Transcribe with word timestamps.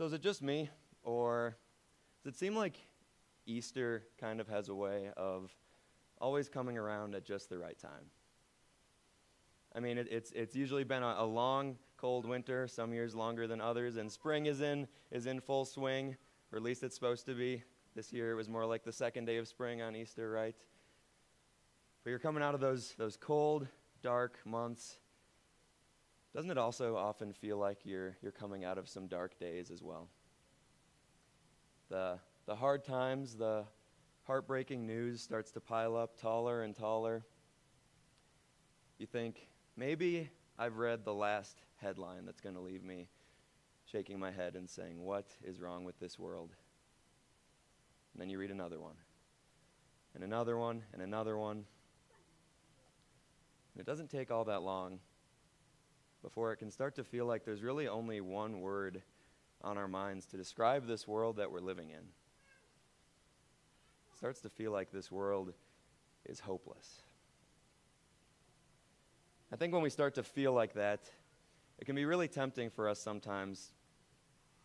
So 0.00 0.06
is 0.06 0.14
it 0.14 0.22
just 0.22 0.40
me, 0.40 0.70
or 1.02 1.58
does 2.24 2.32
it 2.32 2.38
seem 2.38 2.56
like 2.56 2.80
Easter 3.44 4.04
kind 4.18 4.40
of 4.40 4.48
has 4.48 4.70
a 4.70 4.74
way 4.74 5.10
of 5.14 5.54
always 6.16 6.48
coming 6.48 6.78
around 6.78 7.14
at 7.14 7.22
just 7.22 7.50
the 7.50 7.58
right 7.58 7.78
time? 7.78 8.08
I 9.76 9.80
mean, 9.80 9.98
it, 9.98 10.08
it's, 10.10 10.32
it's 10.32 10.56
usually 10.56 10.84
been 10.84 11.02
a, 11.02 11.16
a 11.18 11.26
long, 11.26 11.76
cold 11.98 12.24
winter, 12.24 12.66
some 12.66 12.94
years 12.94 13.14
longer 13.14 13.46
than 13.46 13.60
others, 13.60 13.98
and 13.98 14.10
spring 14.10 14.46
is 14.46 14.62
in, 14.62 14.88
is 15.10 15.26
in 15.26 15.38
full 15.38 15.66
swing, 15.66 16.16
or 16.50 16.56
at 16.56 16.62
least 16.62 16.82
it's 16.82 16.94
supposed 16.94 17.26
to 17.26 17.34
be. 17.34 17.62
This 17.94 18.10
year 18.10 18.32
it 18.32 18.36
was 18.36 18.48
more 18.48 18.64
like 18.64 18.84
the 18.84 18.92
second 18.92 19.26
day 19.26 19.36
of 19.36 19.48
spring 19.48 19.82
on 19.82 19.94
Easter, 19.94 20.30
right? 20.30 20.56
But 22.04 22.08
you're 22.08 22.18
coming 22.18 22.42
out 22.42 22.54
of 22.54 22.62
those, 22.62 22.94
those 22.96 23.18
cold, 23.18 23.68
dark 24.02 24.38
months. 24.46 24.98
Doesn't 26.34 26.50
it 26.50 26.58
also 26.58 26.96
often 26.96 27.32
feel 27.32 27.58
like 27.58 27.78
you're, 27.84 28.16
you're 28.22 28.32
coming 28.32 28.64
out 28.64 28.78
of 28.78 28.88
some 28.88 29.08
dark 29.08 29.38
days 29.38 29.70
as 29.70 29.82
well? 29.82 30.08
The, 31.88 32.18
the 32.46 32.54
hard 32.54 32.84
times, 32.84 33.34
the 33.34 33.64
heartbreaking 34.26 34.86
news 34.86 35.20
starts 35.20 35.50
to 35.52 35.60
pile 35.60 35.96
up 35.96 36.20
taller 36.20 36.62
and 36.62 36.74
taller. 36.74 37.24
You 38.98 39.06
think, 39.06 39.48
maybe 39.76 40.30
I've 40.56 40.76
read 40.76 41.04
the 41.04 41.14
last 41.14 41.58
headline 41.80 42.26
that's 42.26 42.40
going 42.40 42.54
to 42.54 42.60
leave 42.60 42.84
me 42.84 43.08
shaking 43.90 44.20
my 44.20 44.30
head 44.30 44.54
and 44.54 44.70
saying, 44.70 45.02
What 45.04 45.26
is 45.42 45.60
wrong 45.60 45.84
with 45.84 45.98
this 45.98 46.16
world? 46.16 46.50
And 48.12 48.20
then 48.20 48.28
you 48.28 48.38
read 48.38 48.52
another 48.52 48.78
one, 48.78 48.94
and 50.14 50.22
another 50.22 50.56
one, 50.56 50.82
and 50.92 51.02
another 51.02 51.36
one. 51.36 51.64
And 53.74 53.80
it 53.80 53.86
doesn't 53.86 54.10
take 54.10 54.30
all 54.30 54.44
that 54.44 54.62
long 54.62 55.00
before 56.22 56.52
it 56.52 56.56
can 56.56 56.70
start 56.70 56.94
to 56.96 57.04
feel 57.04 57.26
like 57.26 57.44
there's 57.44 57.62
really 57.62 57.88
only 57.88 58.20
one 58.20 58.60
word 58.60 59.02
on 59.62 59.76
our 59.78 59.88
minds 59.88 60.26
to 60.26 60.36
describe 60.36 60.86
this 60.86 61.06
world 61.06 61.36
that 61.36 61.50
we're 61.50 61.60
living 61.60 61.90
in. 61.90 61.96
It 64.12 64.16
starts 64.16 64.40
to 64.42 64.48
feel 64.48 64.72
like 64.72 64.90
this 64.90 65.10
world 65.10 65.52
is 66.26 66.40
hopeless. 66.40 67.02
I 69.52 69.56
think 69.56 69.72
when 69.72 69.82
we 69.82 69.90
start 69.90 70.14
to 70.14 70.22
feel 70.22 70.52
like 70.52 70.74
that, 70.74 71.00
it 71.78 71.84
can 71.84 71.96
be 71.96 72.04
really 72.04 72.28
tempting 72.28 72.70
for 72.70 72.88
us 72.88 73.00
sometimes 73.00 73.72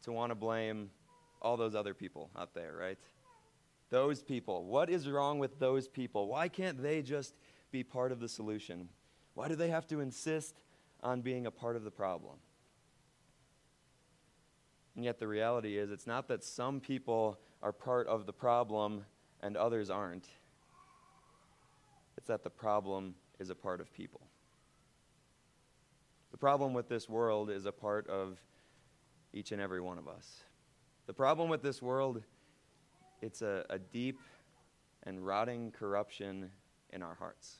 to 0.03 0.11
want 0.11 0.31
to 0.31 0.35
blame 0.35 0.91
all 1.41 1.57
those 1.57 1.75
other 1.75 1.93
people 1.93 2.29
out 2.37 2.53
there, 2.53 2.75
right? 2.77 2.99
Those 3.89 4.21
people. 4.21 4.65
What 4.65 4.89
is 4.89 5.07
wrong 5.07 5.39
with 5.39 5.59
those 5.59 5.87
people? 5.87 6.27
Why 6.27 6.47
can't 6.49 6.81
they 6.81 7.01
just 7.01 7.35
be 7.71 7.83
part 7.83 8.11
of 8.11 8.19
the 8.19 8.29
solution? 8.29 8.89
Why 9.33 9.47
do 9.47 9.55
they 9.55 9.69
have 9.69 9.87
to 9.87 10.01
insist 10.01 10.61
on 11.05 11.21
being 11.21 11.45
a 11.45 11.51
part 11.51 11.75
of 11.75 11.83
the 11.83 11.91
problem? 11.91 12.35
And 14.95 15.05
yet, 15.05 15.19
the 15.19 15.27
reality 15.27 15.77
is, 15.77 15.91
it's 15.91 16.07
not 16.07 16.27
that 16.29 16.43
some 16.43 16.79
people 16.79 17.37
are 17.61 17.71
part 17.71 18.07
of 18.07 18.25
the 18.25 18.33
problem 18.33 19.05
and 19.41 19.55
others 19.55 19.89
aren't. 19.89 20.27
It's 22.17 22.27
that 22.27 22.43
the 22.43 22.49
problem 22.49 23.15
is 23.39 23.49
a 23.49 23.55
part 23.55 23.81
of 23.81 23.93
people. 23.93 24.21
The 26.31 26.37
problem 26.37 26.73
with 26.73 26.89
this 26.89 27.07
world 27.07 27.49
is 27.49 27.65
a 27.65 27.71
part 27.71 28.07
of 28.07 28.39
each 29.33 29.51
and 29.51 29.61
every 29.61 29.81
one 29.81 29.97
of 29.97 30.07
us. 30.07 30.43
The 31.07 31.13
problem 31.13 31.49
with 31.49 31.61
this 31.61 31.81
world, 31.81 32.23
it's 33.21 33.41
a, 33.41 33.65
a 33.69 33.77
deep 33.77 34.19
and 35.03 35.25
rotting 35.25 35.71
corruption 35.71 36.49
in 36.91 37.03
our 37.03 37.15
hearts. 37.15 37.57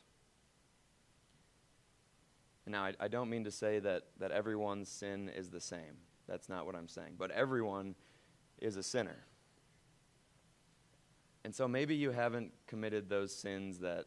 Now, 2.67 2.85
I, 2.85 2.94
I 2.99 3.08
don't 3.08 3.30
mean 3.30 3.44
to 3.44 3.52
say 3.52 3.80
that, 3.80 4.03
that 4.19 4.31
everyone's 4.31 4.89
sin 4.89 5.30
is 5.30 5.49
the 5.49 5.61
same. 5.61 5.97
That's 6.27 6.49
not 6.49 6.66
what 6.66 6.75
I'm 6.75 6.88
saying. 6.88 7.16
But 7.17 7.31
everyone 7.31 7.95
is 8.59 8.75
a 8.75 8.83
sinner. 8.83 9.25
And 11.44 11.53
so 11.53 11.67
maybe 11.67 11.95
you 11.95 12.09
haven't 12.09 12.51
committed 12.66 13.07
those 13.07 13.35
sins 13.35 13.79
that 13.79 14.06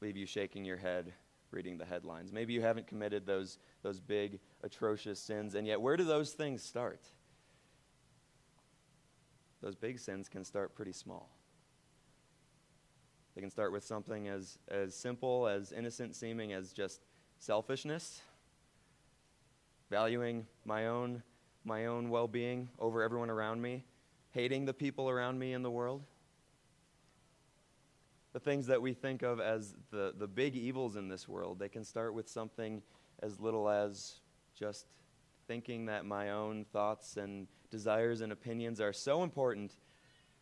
leave 0.00 0.16
you 0.16 0.26
shaking 0.26 0.64
your 0.64 0.78
head 0.78 1.12
reading 1.52 1.78
the 1.78 1.84
headlines. 1.84 2.32
Maybe 2.32 2.52
you 2.54 2.62
haven't 2.62 2.86
committed 2.86 3.26
those, 3.26 3.58
those 3.82 4.00
big, 4.00 4.40
atrocious 4.64 5.20
sins. 5.20 5.54
And 5.54 5.66
yet, 5.66 5.80
where 5.80 5.96
do 5.96 6.04
those 6.04 6.32
things 6.32 6.62
start? 6.62 7.06
Those 9.60 9.76
big 9.76 10.00
sins 10.00 10.28
can 10.28 10.44
start 10.44 10.74
pretty 10.74 10.92
small. 10.92 11.30
They 13.34 13.40
can 13.40 13.50
start 13.50 13.70
with 13.70 13.84
something 13.84 14.28
as, 14.28 14.58
as 14.68 14.94
simple, 14.94 15.46
as 15.46 15.72
innocent 15.72 16.16
seeming 16.16 16.52
as 16.52 16.72
just 16.72 17.00
selfishness, 17.42 18.20
valuing 19.90 20.46
my 20.64 20.86
own, 20.86 21.24
my 21.64 21.86
own 21.86 22.08
well 22.08 22.28
being 22.28 22.68
over 22.78 23.02
everyone 23.02 23.30
around 23.30 23.60
me, 23.60 23.84
hating 24.30 24.64
the 24.64 24.72
people 24.72 25.10
around 25.10 25.40
me 25.40 25.52
in 25.52 25.64
the 25.64 25.70
world. 25.70 26.04
The 28.32 28.38
things 28.38 28.68
that 28.68 28.80
we 28.80 28.94
think 28.94 29.22
of 29.22 29.40
as 29.40 29.74
the, 29.90 30.14
the 30.16 30.28
big 30.28 30.54
evils 30.54 30.94
in 30.94 31.08
this 31.08 31.28
world, 31.28 31.58
they 31.58 31.68
can 31.68 31.82
start 31.82 32.14
with 32.14 32.28
something 32.28 32.80
as 33.24 33.40
little 33.40 33.68
as 33.68 34.20
just 34.56 34.86
thinking 35.48 35.86
that 35.86 36.06
my 36.06 36.30
own 36.30 36.64
thoughts 36.72 37.16
and 37.16 37.48
desires 37.72 38.20
and 38.20 38.30
opinions 38.30 38.80
are 38.80 38.92
so 38.92 39.24
important 39.24 39.72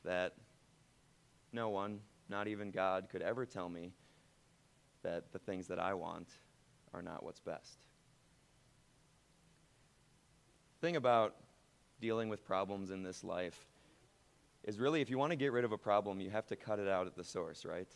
that 0.05 0.35
no 1.51 1.71
one, 1.71 2.01
not 2.29 2.47
even 2.47 2.71
God, 2.71 3.09
could 3.11 3.23
ever 3.23 3.47
tell 3.47 3.71
me 3.71 3.95
that 5.03 5.33
the 5.33 5.39
things 5.39 5.67
that 5.69 5.79
I 5.79 5.95
want 5.95 6.29
are 6.93 7.03
not 7.03 7.23
what's 7.23 7.41
best. 7.41 7.79
Thing 10.81 10.97
about 10.97 11.37
dealing 12.01 12.29
with 12.29 12.45
problems 12.45 12.91
in 12.91 13.03
this 13.03 13.23
life 13.23 13.67
is 14.65 14.79
really 14.79 15.01
if 15.01 15.11
you 15.11 15.19
want 15.19 15.31
to 15.31 15.37
get 15.37 15.53
rid 15.53 15.65
of 15.65 15.73
a 15.73 15.79
problem, 15.79 16.21
you 16.21 16.31
have 16.31 16.47
to 16.47 16.57
cut 16.57 16.79
it 16.79 16.89
out 16.89 17.07
at 17.07 17.15
the 17.15 17.25
source, 17.25 17.65
right? 17.65 17.89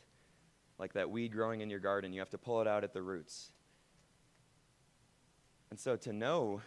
Like 0.79 0.93
that 0.95 1.11
weed 1.11 1.33
growing 1.33 1.61
in 1.61 1.71
your 1.71 1.81
garden, 1.81 2.13
you 2.13 2.21
have 2.21 2.31
to 2.31 2.39
pull 2.39 2.61
it 2.61 2.67
out 2.67 2.85
at 2.85 2.93
the 2.93 3.03
roots. 3.03 3.53
And 5.71 5.79
so 5.79 5.97
to 5.97 6.13
know 6.13 6.61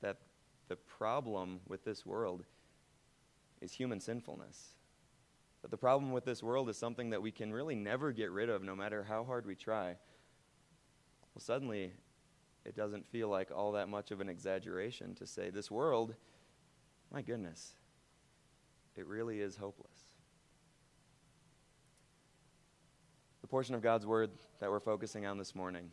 that 0.00 0.18
the 0.68 0.76
problem 0.76 1.60
with 1.66 1.84
this 1.84 2.04
world 2.04 2.44
is 3.60 3.72
human 3.72 4.00
sinfulness, 4.00 4.74
that 5.62 5.70
the 5.70 5.76
problem 5.76 6.12
with 6.12 6.24
this 6.24 6.42
world 6.42 6.68
is 6.68 6.76
something 6.76 7.10
that 7.10 7.22
we 7.22 7.30
can 7.30 7.52
really 7.52 7.74
never 7.74 8.12
get 8.12 8.30
rid 8.30 8.48
of 8.48 8.62
no 8.62 8.76
matter 8.76 9.04
how 9.04 9.24
hard 9.24 9.46
we 9.46 9.54
try, 9.54 9.96
well, 11.38 11.44
suddenly 11.44 11.92
it 12.64 12.74
doesn't 12.74 13.06
feel 13.06 13.28
like 13.28 13.52
all 13.54 13.70
that 13.72 13.88
much 13.88 14.10
of 14.10 14.20
an 14.20 14.28
exaggeration 14.28 15.14
to 15.14 15.26
say 15.26 15.50
this 15.50 15.70
world, 15.70 16.16
my 17.12 17.22
goodness, 17.22 17.74
it 18.96 19.06
really 19.06 19.40
is 19.40 19.54
hopeless. 19.54 20.00
The 23.42 23.46
portion 23.46 23.76
of 23.76 23.82
God's 23.82 24.04
Word 24.04 24.30
that 24.58 24.68
we're 24.68 24.80
focusing 24.80 25.26
on 25.26 25.38
this 25.38 25.54
morning, 25.54 25.90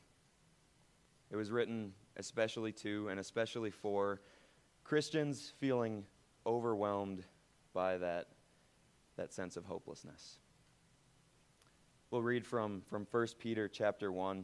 it 1.29 1.35
was 1.35 1.51
written 1.51 1.93
especially 2.17 2.71
to 2.71 3.09
and 3.09 3.19
especially 3.19 3.69
for 3.69 4.21
Christians 4.83 5.53
feeling 5.59 6.05
overwhelmed 6.47 7.23
by 7.71 7.99
that, 7.99 8.29
that 9.15 9.31
sense 9.31 9.57
of 9.57 9.65
hopelessness. 9.65 10.39
We'll 12.09 12.23
read 12.23 12.47
from, 12.47 12.81
from 12.89 13.05
1 13.11 13.27
Peter 13.37 13.67
chapter 13.67 14.11
1. 14.11 14.43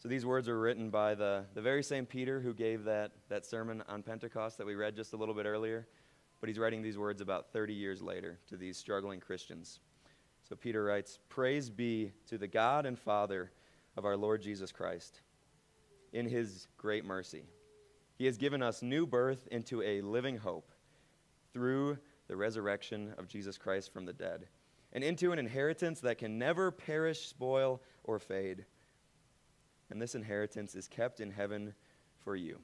So 0.00 0.08
these 0.08 0.24
words 0.24 0.48
are 0.48 0.58
written 0.58 0.88
by 0.88 1.14
the, 1.14 1.44
the 1.52 1.60
very 1.60 1.82
same 1.82 2.06
Peter 2.06 2.40
who 2.40 2.54
gave 2.54 2.84
that, 2.84 3.12
that 3.28 3.44
sermon 3.44 3.82
on 3.86 4.02
Pentecost 4.02 4.56
that 4.56 4.66
we 4.66 4.74
read 4.74 4.96
just 4.96 5.12
a 5.12 5.16
little 5.18 5.34
bit 5.34 5.44
earlier. 5.44 5.86
But 6.40 6.48
he's 6.48 6.58
writing 6.58 6.80
these 6.80 6.96
words 6.96 7.20
about 7.20 7.52
30 7.52 7.74
years 7.74 8.00
later 8.00 8.38
to 8.48 8.56
these 8.56 8.78
struggling 8.78 9.20
Christians. 9.20 9.80
So 10.48 10.56
Peter 10.56 10.82
writes 10.82 11.18
Praise 11.28 11.68
be 11.68 12.12
to 12.28 12.38
the 12.38 12.48
God 12.48 12.86
and 12.86 12.98
Father 12.98 13.52
of 13.98 14.06
our 14.06 14.16
Lord 14.16 14.40
Jesus 14.40 14.72
Christ. 14.72 15.20
In 16.14 16.26
his 16.26 16.66
great 16.78 17.04
mercy, 17.04 17.44
he 18.16 18.24
has 18.24 18.38
given 18.38 18.62
us 18.62 18.80
new 18.80 19.06
birth 19.06 19.48
into 19.50 19.82
a 19.82 20.00
living 20.00 20.38
hope 20.38 20.72
through 21.52 21.98
the 22.26 22.36
resurrection 22.36 23.12
of 23.18 23.28
Jesus 23.28 23.58
Christ 23.58 23.92
from 23.92 24.06
the 24.06 24.14
dead, 24.14 24.48
and 24.94 25.04
into 25.04 25.30
an 25.32 25.38
inheritance 25.38 26.00
that 26.00 26.16
can 26.16 26.38
never 26.38 26.70
perish, 26.70 27.28
spoil, 27.28 27.82
or 28.04 28.18
fade 28.18 28.64
and 29.90 30.00
this 30.00 30.14
inheritance 30.14 30.74
is 30.74 30.88
kept 30.88 31.20
in 31.20 31.30
heaven 31.30 31.74
for 32.18 32.36
you, 32.36 32.58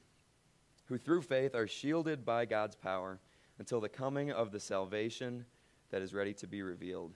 who 0.86 0.96
through 0.96 1.22
faith 1.22 1.54
are 1.54 1.66
shielded 1.66 2.24
by 2.24 2.44
God's 2.44 2.76
power 2.76 3.18
until 3.58 3.80
the 3.80 3.88
coming 3.88 4.30
of 4.30 4.52
the 4.52 4.60
salvation 4.60 5.44
that 5.90 6.02
is 6.02 6.14
ready 6.14 6.34
to 6.34 6.46
be 6.46 6.62
revealed 6.62 7.14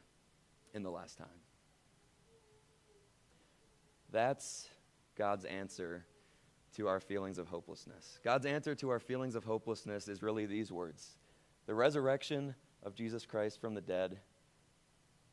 in 0.75 0.83
the 0.83 0.91
last 0.91 1.19
time. 1.19 1.29
That's 4.11 4.69
God's 5.17 5.45
answer 5.45 6.05
to 6.77 6.89
our 6.89 7.01
feelings 7.01 7.39
of 7.39 7.49
hopelessness. 7.49 8.19
God's 8.25 8.47
answer 8.47 8.75
to 8.77 8.91
our 8.91 9.01
feelings 9.01 9.35
of 9.35 9.45
hopelessness 9.45 10.09
is 10.09 10.23
really 10.23 10.47
these 10.47 10.73
words 10.73 11.17
the 11.67 11.75
resurrection 11.75 12.55
of 12.83 12.95
Jesus 12.95 13.25
Christ 13.25 13.61
from 13.61 13.75
the 13.75 13.81
dead, 13.81 14.19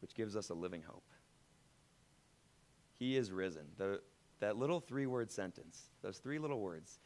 which 0.02 0.14
gives 0.14 0.36
us 0.36 0.50
a 0.50 0.54
living 0.54 0.84
hope. 0.88 1.10
He 2.94 3.16
is 3.16 3.32
risen. 3.32 3.66
The, 3.78 4.02
that 4.40 4.58
little 4.58 4.80
three 4.80 5.06
word 5.06 5.32
sentence, 5.32 5.90
those 6.02 6.18
three 6.18 6.40
little 6.40 6.60
words, 6.60 7.00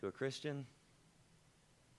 to 0.00 0.06
a 0.06 0.12
Christian, 0.12 0.66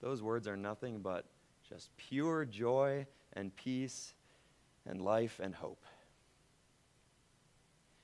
those 0.00 0.22
words 0.22 0.48
are 0.48 0.56
nothing 0.56 1.00
but 1.00 1.26
just 1.68 1.94
pure 1.96 2.44
joy 2.44 3.06
and 3.34 3.54
peace 3.56 4.14
and 4.86 5.00
life 5.02 5.40
and 5.42 5.54
hope. 5.54 5.84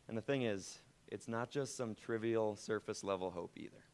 And 0.09 0.17
the 0.17 0.23
thing 0.23 0.43
is, 0.43 0.79
it's 1.09 1.29
not 1.29 1.51
just 1.51 1.77
some 1.77 1.95
trivial 1.95 2.57
surface 2.57 3.03
level 3.03 3.31
hope 3.31 3.53
either. 3.57 3.85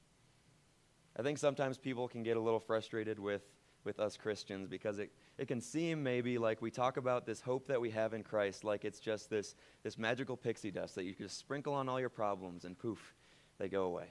I 1.16 1.22
think 1.22 1.38
sometimes 1.38 1.78
people 1.78 2.08
can 2.08 2.22
get 2.22 2.36
a 2.36 2.40
little 2.40 2.60
frustrated 2.60 3.18
with, 3.18 3.42
with 3.84 4.00
us 4.00 4.16
Christians 4.16 4.66
because 4.66 4.98
it, 4.98 5.12
it 5.38 5.48
can 5.48 5.60
seem 5.60 6.02
maybe 6.02 6.38
like 6.38 6.60
we 6.60 6.70
talk 6.70 6.96
about 6.96 7.26
this 7.26 7.40
hope 7.40 7.66
that 7.68 7.80
we 7.80 7.90
have 7.90 8.14
in 8.14 8.22
Christ 8.22 8.64
like 8.64 8.84
it's 8.84 9.00
just 9.00 9.30
this, 9.30 9.54
this 9.82 9.98
magical 9.98 10.36
pixie 10.36 10.70
dust 10.70 10.94
that 10.94 11.04
you 11.04 11.14
just 11.14 11.38
sprinkle 11.38 11.74
on 11.74 11.88
all 11.88 11.98
your 11.98 12.08
problems 12.08 12.64
and 12.64 12.78
poof, 12.78 13.14
they 13.58 13.68
go 13.68 13.84
away. 13.84 14.08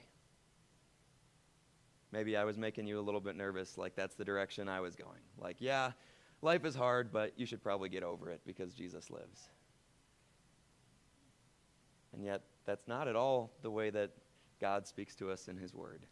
Maybe 2.11 2.35
I 2.35 2.43
was 2.43 2.57
making 2.57 2.87
you 2.87 2.99
a 2.99 3.01
little 3.01 3.21
bit 3.21 3.35
nervous, 3.35 3.77
like 3.77 3.95
that's 3.95 4.15
the 4.15 4.25
direction 4.25 4.67
I 4.67 4.81
was 4.81 4.95
going. 4.95 5.21
Like, 5.37 5.57
yeah, 5.59 5.91
life 6.41 6.65
is 6.65 6.75
hard, 6.75 7.11
but 7.11 7.33
you 7.37 7.45
should 7.45 7.63
probably 7.63 7.87
get 7.87 8.03
over 8.03 8.29
it 8.29 8.41
because 8.45 8.73
Jesus 8.73 9.09
lives. 9.09 9.49
And 12.13 12.25
yet, 12.25 12.41
that's 12.65 12.87
not 12.87 13.07
at 13.07 13.15
all 13.15 13.53
the 13.61 13.71
way 13.71 13.89
that 13.91 14.11
God 14.59 14.85
speaks 14.85 15.15
to 15.15 15.31
us 15.31 15.47
in 15.47 15.55
His 15.55 15.73
Word. 15.73 16.05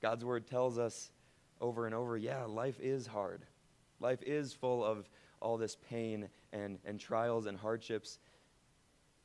God's 0.00 0.24
Word 0.24 0.46
tells 0.46 0.78
us 0.78 1.10
over 1.60 1.86
and 1.86 1.94
over 1.94 2.16
yeah, 2.16 2.44
life 2.44 2.78
is 2.80 3.06
hard. 3.06 3.44
Life 4.02 4.22
is 4.24 4.52
full 4.52 4.84
of 4.84 5.08
all 5.40 5.56
this 5.56 5.76
pain 5.88 6.28
and, 6.52 6.80
and 6.84 6.98
trials 6.98 7.46
and 7.46 7.56
hardships. 7.56 8.18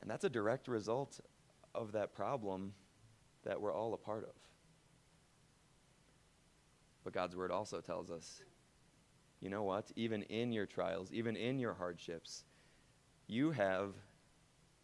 And 0.00 0.08
that's 0.08 0.24
a 0.24 0.30
direct 0.30 0.68
result 0.68 1.20
of 1.74 1.92
that 1.92 2.14
problem 2.14 2.72
that 3.44 3.60
we're 3.60 3.74
all 3.74 3.92
a 3.92 3.96
part 3.98 4.22
of. 4.22 4.34
But 7.02 7.12
God's 7.12 7.34
Word 7.34 7.50
also 7.50 7.80
tells 7.80 8.10
us 8.10 8.40
you 9.40 9.50
know 9.50 9.62
what? 9.62 9.90
Even 9.94 10.22
in 10.24 10.52
your 10.52 10.66
trials, 10.66 11.12
even 11.12 11.36
in 11.36 11.60
your 11.60 11.72
hardships, 11.74 12.44
you 13.28 13.52
have 13.52 13.94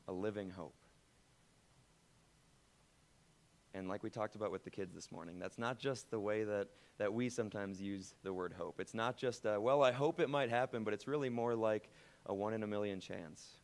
a 0.07 0.13
living 0.13 0.51
hope. 0.51 0.77
And 3.75 3.89
like 3.89 4.05
we 4.05 4.11
talked 4.11 4.37
about 4.37 4.53
with 4.53 4.63
the 4.63 4.71
kids 4.71 4.95
this 4.95 5.11
morning, 5.11 5.41
that's 5.41 5.59
not 5.59 5.79
just 5.79 6.11
the 6.11 6.21
way 6.21 6.45
that, 6.45 6.69
that 6.99 7.13
we 7.13 7.29
sometimes 7.29 7.83
use 7.83 8.15
the 8.23 8.33
word 8.33 8.55
hope. 8.57 8.79
It's 8.79 8.95
not 8.95 9.17
just, 9.17 9.45
a, 9.47 9.61
well, 9.61 9.83
I 9.83 9.91
hope 9.91 10.21
it 10.21 10.31
might 10.31 10.49
happen, 10.49 10.85
but 10.85 10.95
it's 10.95 11.09
really 11.09 11.29
more 11.29 11.57
like 11.57 11.91
a 12.27 12.35
one 12.35 12.55
in 12.55 12.63
a 12.63 12.69
million 12.69 13.01
chance. 13.01 13.59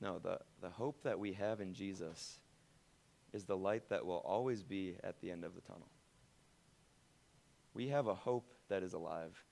No, 0.00 0.20
the, 0.20 0.38
the 0.62 0.70
hope 0.70 1.02
that 1.02 1.18
we 1.18 1.32
have 1.32 1.60
in 1.60 1.74
Jesus 1.74 2.38
is 3.32 3.44
the 3.44 3.56
light 3.56 3.88
that 3.88 4.06
will 4.06 4.22
always 4.24 4.62
be 4.62 4.94
at 5.02 5.20
the 5.20 5.32
end 5.32 5.44
of 5.44 5.56
the 5.56 5.60
tunnel. 5.60 5.88
We 7.74 7.88
have 7.88 8.06
a 8.06 8.14
hope 8.14 8.54
that 8.68 8.84
is 8.84 8.92
alive 8.92 9.44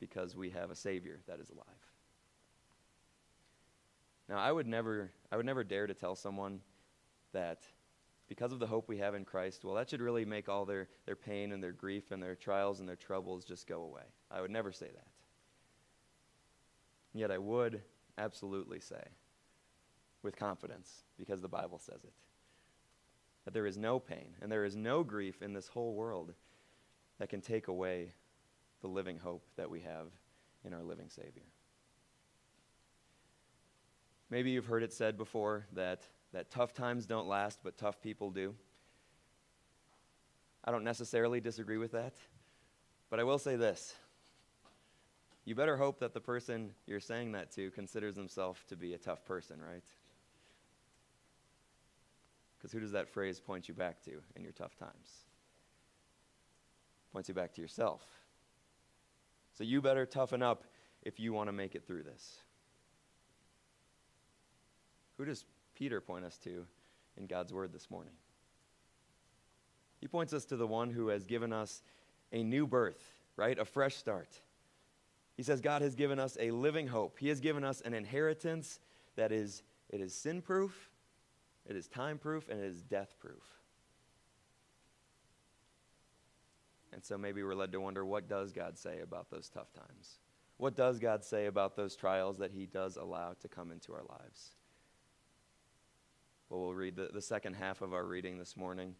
because 0.00 0.34
we 0.34 0.48
have 0.50 0.70
a 0.70 0.74
Savior 0.74 1.20
that 1.28 1.40
is 1.40 1.50
alive. 1.50 1.66
Now, 4.28 4.38
I 4.38 4.50
would 4.50 4.66
never, 4.66 5.10
I 5.30 5.36
would 5.36 5.46
never 5.46 5.62
dare 5.62 5.86
to 5.86 5.94
tell 5.94 6.16
someone 6.16 6.60
that 7.32 7.60
because 8.32 8.50
of 8.50 8.60
the 8.60 8.66
hope 8.66 8.88
we 8.88 8.96
have 8.96 9.14
in 9.14 9.26
Christ, 9.26 9.62
well, 9.62 9.74
that 9.74 9.90
should 9.90 10.00
really 10.00 10.24
make 10.24 10.48
all 10.48 10.64
their, 10.64 10.88
their 11.04 11.14
pain 11.14 11.52
and 11.52 11.62
their 11.62 11.70
grief 11.70 12.12
and 12.12 12.22
their 12.22 12.34
trials 12.34 12.80
and 12.80 12.88
their 12.88 12.96
troubles 12.96 13.44
just 13.44 13.66
go 13.66 13.82
away. 13.82 14.04
I 14.30 14.40
would 14.40 14.50
never 14.50 14.72
say 14.72 14.86
that. 14.86 15.06
Yet 17.12 17.30
I 17.30 17.36
would 17.36 17.82
absolutely 18.16 18.80
say, 18.80 19.04
with 20.22 20.34
confidence, 20.34 21.04
because 21.18 21.42
the 21.42 21.48
Bible 21.48 21.78
says 21.78 22.04
it, 22.04 22.14
that 23.44 23.52
there 23.52 23.66
is 23.66 23.76
no 23.76 23.98
pain 23.98 24.30
and 24.40 24.50
there 24.50 24.64
is 24.64 24.76
no 24.76 25.04
grief 25.04 25.42
in 25.42 25.52
this 25.52 25.68
whole 25.68 25.92
world 25.92 26.32
that 27.18 27.28
can 27.28 27.42
take 27.42 27.68
away 27.68 28.14
the 28.80 28.88
living 28.88 29.18
hope 29.18 29.44
that 29.56 29.68
we 29.68 29.80
have 29.80 30.06
in 30.64 30.72
our 30.72 30.82
living 30.82 31.10
Savior. 31.10 31.44
Maybe 34.30 34.52
you've 34.52 34.64
heard 34.64 34.82
it 34.82 34.94
said 34.94 35.18
before 35.18 35.66
that 35.74 36.06
that 36.32 36.50
tough 36.50 36.72
times 36.72 37.06
don't 37.06 37.28
last, 37.28 37.60
but 37.62 37.76
tough 37.76 38.00
people 38.00 38.30
do. 38.30 38.54
I 40.64 40.70
don't 40.70 40.84
necessarily 40.84 41.40
disagree 41.40 41.78
with 41.78 41.92
that, 41.92 42.14
but 43.10 43.20
I 43.20 43.24
will 43.24 43.38
say 43.38 43.56
this. 43.56 43.94
You 45.44 45.54
better 45.54 45.76
hope 45.76 45.98
that 46.00 46.14
the 46.14 46.20
person 46.20 46.72
you're 46.86 47.00
saying 47.00 47.32
that 47.32 47.50
to 47.52 47.70
considers 47.72 48.16
himself 48.16 48.64
to 48.68 48.76
be 48.76 48.94
a 48.94 48.98
tough 48.98 49.24
person, 49.24 49.60
right? 49.60 49.82
Because 52.56 52.70
who 52.72 52.78
does 52.78 52.92
that 52.92 53.08
phrase 53.08 53.40
point 53.40 53.66
you 53.66 53.74
back 53.74 54.00
to 54.04 54.12
in 54.36 54.44
your 54.44 54.52
tough 54.52 54.76
times? 54.76 55.24
Points 57.12 57.28
you 57.28 57.34
back 57.34 57.52
to 57.54 57.60
yourself. 57.60 58.02
So 59.58 59.64
you 59.64 59.82
better 59.82 60.06
toughen 60.06 60.42
up 60.42 60.64
if 61.02 61.18
you 61.18 61.32
want 61.32 61.48
to 61.48 61.52
make 61.52 61.74
it 61.74 61.84
through 61.84 62.04
this. 62.04 62.38
Who 65.18 65.24
does 65.24 65.44
Peter 65.74 66.00
point 66.00 66.24
us 66.24 66.38
to 66.38 66.66
in 67.16 67.26
God's 67.26 67.52
word 67.52 67.72
this 67.72 67.90
morning? 67.90 68.14
He 70.00 70.08
points 70.08 70.32
us 70.32 70.44
to 70.46 70.56
the 70.56 70.66
one 70.66 70.90
who 70.90 71.08
has 71.08 71.26
given 71.26 71.52
us 71.52 71.82
a 72.32 72.42
new 72.42 72.66
birth, 72.66 73.20
right? 73.36 73.58
A 73.58 73.64
fresh 73.64 73.96
start. 73.96 74.40
He 75.36 75.42
says 75.42 75.60
God 75.60 75.82
has 75.82 75.94
given 75.94 76.18
us 76.18 76.36
a 76.40 76.50
living 76.50 76.88
hope. 76.88 77.18
He 77.18 77.28
has 77.28 77.40
given 77.40 77.64
us 77.64 77.80
an 77.82 77.94
inheritance 77.94 78.80
that 79.16 79.32
is 79.32 79.62
it 79.90 80.00
is 80.00 80.14
sin 80.14 80.40
proof, 80.40 80.90
it 81.66 81.76
is 81.76 81.86
time 81.86 82.18
proof, 82.18 82.48
and 82.48 82.58
it 82.58 82.66
is 82.66 82.82
death 82.82 83.14
proof. 83.20 83.44
And 86.92 87.04
so 87.04 87.16
maybe 87.16 87.42
we're 87.42 87.54
led 87.54 87.72
to 87.72 87.80
wonder 87.80 88.04
what 88.04 88.28
does 88.28 88.52
God 88.52 88.76
say 88.76 89.00
about 89.00 89.30
those 89.30 89.48
tough 89.48 89.72
times? 89.72 90.18
What 90.56 90.76
does 90.76 90.98
God 90.98 91.24
say 91.24 91.46
about 91.46 91.76
those 91.76 91.96
trials 91.96 92.38
that 92.38 92.52
He 92.52 92.66
does 92.66 92.96
allow 92.96 93.34
to 93.40 93.48
come 93.48 93.70
into 93.70 93.92
our 93.92 94.04
lives? 94.08 94.52
Well, 96.52 96.60
we'll 96.60 96.74
read 96.74 96.96
the, 96.96 97.08
the 97.10 97.22
second 97.22 97.54
half 97.54 97.80
of 97.80 97.94
our 97.94 98.04
reading 98.04 98.36
this 98.36 98.58
morning, 98.58 98.94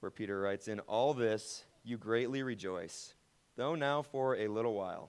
where 0.00 0.10
Peter 0.10 0.38
writes, 0.38 0.68
In 0.68 0.80
all 0.80 1.14
this 1.14 1.64
you 1.84 1.96
greatly 1.96 2.42
rejoice, 2.42 3.14
though 3.56 3.74
now 3.74 4.02
for 4.02 4.36
a 4.36 4.46
little 4.46 4.74
while 4.74 5.08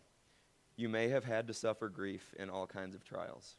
you 0.77 0.88
may 0.88 1.09
have 1.09 1.25
had 1.25 1.48
to 1.48 1.53
suffer 1.53 1.89
grief 1.89 2.33
in 2.39 2.50
all 2.50 2.65
kinds 2.65 2.95
of 2.95 3.03
trials. 3.03 3.57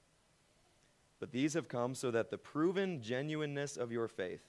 But 1.21 1.33
these 1.33 1.53
have 1.53 1.69
come 1.69 1.95
so 1.95 2.11
that 2.13 2.31
the 2.31 2.39
proven 2.39 3.03
genuineness 3.03 3.77
of 3.77 3.93
your 3.93 4.09
faith, 4.09 4.49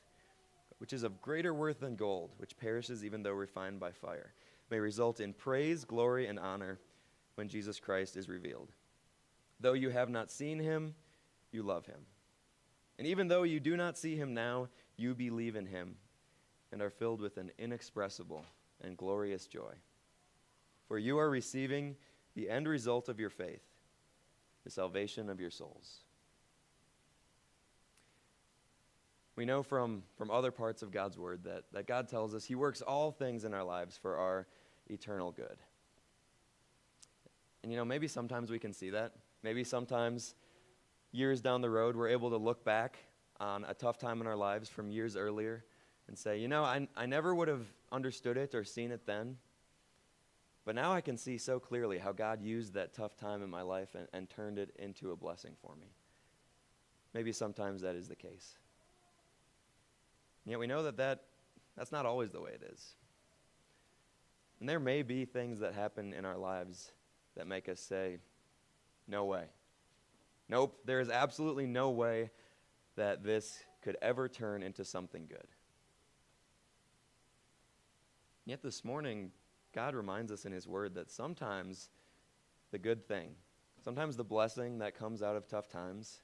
which 0.77 0.93
is 0.93 1.03
of 1.03 1.21
greater 1.21 1.53
worth 1.53 1.81
than 1.81 1.97
gold, 1.97 2.31
which 2.37 2.55
perishes 2.55 3.03
even 3.03 3.23
though 3.23 3.33
refined 3.33 3.77
by 3.77 3.91
fire, 3.91 4.31
may 4.71 4.79
result 4.79 5.19
in 5.19 5.33
praise, 5.33 5.83
glory, 5.83 6.27
and 6.27 6.39
honor 6.39 6.79
when 7.35 7.49
Jesus 7.49 7.77
Christ 7.77 8.15
is 8.15 8.29
revealed. 8.29 8.71
Though 9.59 9.73
you 9.73 9.89
have 9.89 10.09
not 10.09 10.31
seen 10.31 10.59
him, 10.59 10.95
you 11.51 11.61
love 11.61 11.85
him. 11.87 12.05
And 12.97 13.07
even 13.07 13.27
though 13.27 13.43
you 13.43 13.59
do 13.59 13.75
not 13.75 13.97
see 13.97 14.15
him 14.15 14.33
now, 14.33 14.69
you 14.97 15.15
believe 15.15 15.55
in 15.55 15.65
him 15.65 15.95
and 16.71 16.81
are 16.81 16.89
filled 16.89 17.21
with 17.21 17.37
an 17.37 17.51
inexpressible 17.57 18.45
and 18.81 18.97
glorious 18.97 19.47
joy. 19.47 19.73
For 20.87 20.97
you 20.97 21.17
are 21.17 21.29
receiving 21.29 21.95
the 22.35 22.49
end 22.49 22.67
result 22.67 23.09
of 23.09 23.19
your 23.19 23.29
faith, 23.29 23.63
the 24.63 24.69
salvation 24.69 25.29
of 25.29 25.39
your 25.39 25.51
souls. 25.51 25.99
We 29.35 29.45
know 29.45 29.63
from, 29.63 30.03
from 30.15 30.29
other 30.29 30.51
parts 30.51 30.83
of 30.83 30.91
God's 30.91 31.17
word 31.17 31.43
that, 31.45 31.63
that 31.73 31.87
God 31.87 32.07
tells 32.07 32.35
us 32.35 32.45
he 32.45 32.55
works 32.55 32.81
all 32.81 33.11
things 33.11 33.45
in 33.45 33.53
our 33.53 33.63
lives 33.63 33.97
for 33.97 34.17
our 34.17 34.47
eternal 34.89 35.31
good. 35.31 35.57
And 37.63 37.71
you 37.71 37.77
know, 37.77 37.85
maybe 37.85 38.07
sometimes 38.07 38.51
we 38.51 38.59
can 38.59 38.73
see 38.73 38.91
that. 38.91 39.13
Maybe 39.41 39.63
sometimes 39.63 40.35
years 41.13 41.39
down 41.39 41.61
the 41.61 41.69
road, 41.69 41.95
we're 41.95 42.09
able 42.09 42.31
to 42.31 42.37
look 42.37 42.65
back 42.65 42.97
on 43.39 43.63
a 43.65 43.73
tough 43.73 43.97
time 43.97 44.19
in 44.19 44.27
our 44.27 44.35
lives 44.35 44.67
from 44.67 44.91
years 44.91 45.15
earlier 45.15 45.63
and 46.07 46.17
say, 46.17 46.39
you 46.39 46.49
know, 46.49 46.63
I, 46.63 46.87
I 46.97 47.05
never 47.05 47.33
would 47.33 47.47
have 47.47 47.65
understood 47.91 48.35
it 48.35 48.53
or 48.53 48.65
seen 48.65 48.91
it 48.91 49.05
then. 49.05 49.37
But 50.65 50.75
now 50.75 50.93
I 50.93 51.01
can 51.01 51.17
see 51.17 51.37
so 51.37 51.59
clearly 51.59 51.97
how 51.97 52.11
God 52.11 52.41
used 52.41 52.73
that 52.73 52.93
tough 52.93 53.15
time 53.15 53.43
in 53.43 53.49
my 53.49 53.61
life 53.61 53.95
and, 53.95 54.07
and 54.11 54.29
turned 54.29 54.57
it 54.57 54.73
into 54.79 55.11
a 55.11 55.15
blessing 55.15 55.53
for 55.61 55.75
me. 55.75 55.87
Maybe 57.13 57.31
sometimes 57.31 57.81
that 57.81 57.95
is 57.95 58.07
the 58.07 58.15
case. 58.15 58.57
And 60.45 60.51
yet 60.51 60.59
we 60.59 60.67
know 60.67 60.83
that, 60.83 60.97
that 60.97 61.23
that's 61.77 61.91
not 61.91 62.05
always 62.05 62.31
the 62.31 62.41
way 62.41 62.51
it 62.51 62.63
is. 62.73 62.95
And 64.59 64.67
there 64.67 64.79
may 64.79 65.03
be 65.03 65.25
things 65.25 65.59
that 65.59 65.73
happen 65.73 66.13
in 66.13 66.25
our 66.25 66.37
lives 66.37 66.91
that 67.35 67.45
make 67.45 67.67
us 67.67 67.79
say, 67.79 68.17
no 69.07 69.25
way. 69.25 69.45
Nope, 70.49 70.79
there 70.85 70.99
is 70.99 71.09
absolutely 71.09 71.65
no 71.65 71.89
way 71.89 72.31
that 72.95 73.23
this 73.23 73.59
could 73.81 73.97
ever 74.01 74.27
turn 74.29 74.63
into 74.63 74.85
something 74.85 75.25
good. 75.27 75.47
Yet 78.45 78.61
this 78.61 78.83
morning, 78.83 79.31
God 79.73 79.95
reminds 79.95 80.31
us 80.31 80.45
in 80.45 80.51
His 80.51 80.67
Word 80.67 80.95
that 80.95 81.09
sometimes 81.09 81.89
the 82.71 82.77
good 82.77 83.07
thing, 83.07 83.29
sometimes 83.83 84.17
the 84.17 84.23
blessing 84.23 84.79
that 84.79 84.97
comes 84.97 85.21
out 85.21 85.35
of 85.35 85.47
tough 85.47 85.69
times, 85.69 86.21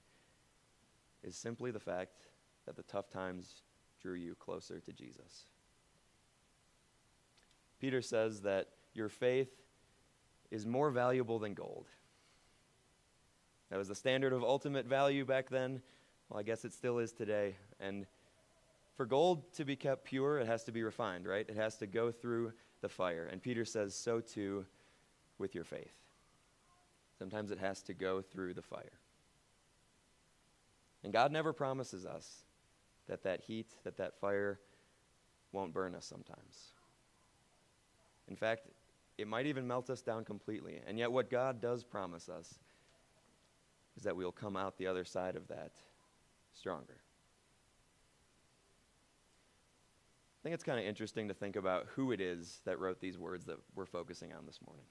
is 1.23 1.35
simply 1.35 1.71
the 1.71 1.79
fact 1.79 2.27
that 2.65 2.75
the 2.75 2.83
tough 2.83 3.09
times 3.09 3.63
drew 4.01 4.15
you 4.15 4.35
closer 4.35 4.79
to 4.79 4.93
Jesus. 4.93 5.45
Peter 7.79 8.01
says 8.01 8.41
that 8.41 8.67
your 8.93 9.09
faith 9.09 9.49
is 10.51 10.65
more 10.65 10.91
valuable 10.91 11.39
than 11.39 11.53
gold. 11.53 11.87
That 13.69 13.77
was 13.77 13.87
the 13.87 13.95
standard 13.95 14.33
of 14.33 14.43
ultimate 14.43 14.85
value 14.85 15.25
back 15.25 15.49
then. 15.49 15.81
Well, 16.29 16.39
I 16.39 16.43
guess 16.43 16.65
it 16.65 16.73
still 16.73 16.99
is 16.99 17.11
today. 17.11 17.55
And 17.79 18.05
for 18.95 19.05
gold 19.05 19.53
to 19.53 19.65
be 19.65 19.75
kept 19.75 20.05
pure, 20.05 20.39
it 20.39 20.47
has 20.47 20.63
to 20.65 20.71
be 20.71 20.83
refined, 20.83 21.27
right? 21.27 21.45
It 21.47 21.55
has 21.55 21.77
to 21.77 21.87
go 21.87 22.11
through 22.11 22.53
the 22.81 22.89
fire. 22.89 23.27
And 23.31 23.41
Peter 23.41 23.65
says, 23.65 23.95
so 23.95 24.19
too 24.19 24.65
with 25.37 25.55
your 25.55 25.63
faith. 25.63 25.93
Sometimes 27.17 27.51
it 27.51 27.59
has 27.59 27.81
to 27.83 27.93
go 27.93 28.21
through 28.21 28.53
the 28.53 28.61
fire. 28.61 28.99
And 31.03 31.13
God 31.13 31.31
never 31.31 31.53
promises 31.53 32.05
us 32.05 32.43
that 33.07 33.23
that 33.23 33.41
heat, 33.41 33.67
that 33.83 33.97
that 33.97 34.19
fire 34.19 34.59
won't 35.51 35.73
burn 35.73 35.95
us 35.95 36.05
sometimes. 36.05 36.73
In 38.27 38.35
fact, 38.35 38.67
it 39.17 39.27
might 39.27 39.47
even 39.47 39.67
melt 39.67 39.89
us 39.89 40.01
down 40.01 40.23
completely. 40.23 40.79
And 40.87 40.97
yet, 40.97 41.11
what 41.11 41.29
God 41.29 41.61
does 41.61 41.83
promise 41.83 42.29
us 42.29 42.59
is 43.99 44.05
that 44.05 44.15
we'll 44.15 44.31
come 44.31 44.55
out 44.55 44.77
the 44.77 44.87
other 44.87 45.03
side 45.03 45.35
of 45.35 45.49
that 45.49 45.73
stronger. 46.53 46.95
I 50.39 50.39
think 50.41 50.53
it's 50.53 50.63
kind 50.63 50.79
of 50.79 50.85
interesting 50.85 51.27
to 51.27 51.33
think 51.33 51.57
about 51.57 51.85
who 51.95 52.13
it 52.13 52.21
is 52.21 52.61
that 52.63 52.79
wrote 52.79 53.01
these 53.01 53.17
words 53.17 53.43
that 53.47 53.57
we're 53.75 53.85
focusing 53.85 54.31
on 54.31 54.45
this 54.45 54.59
morning. 54.65 54.85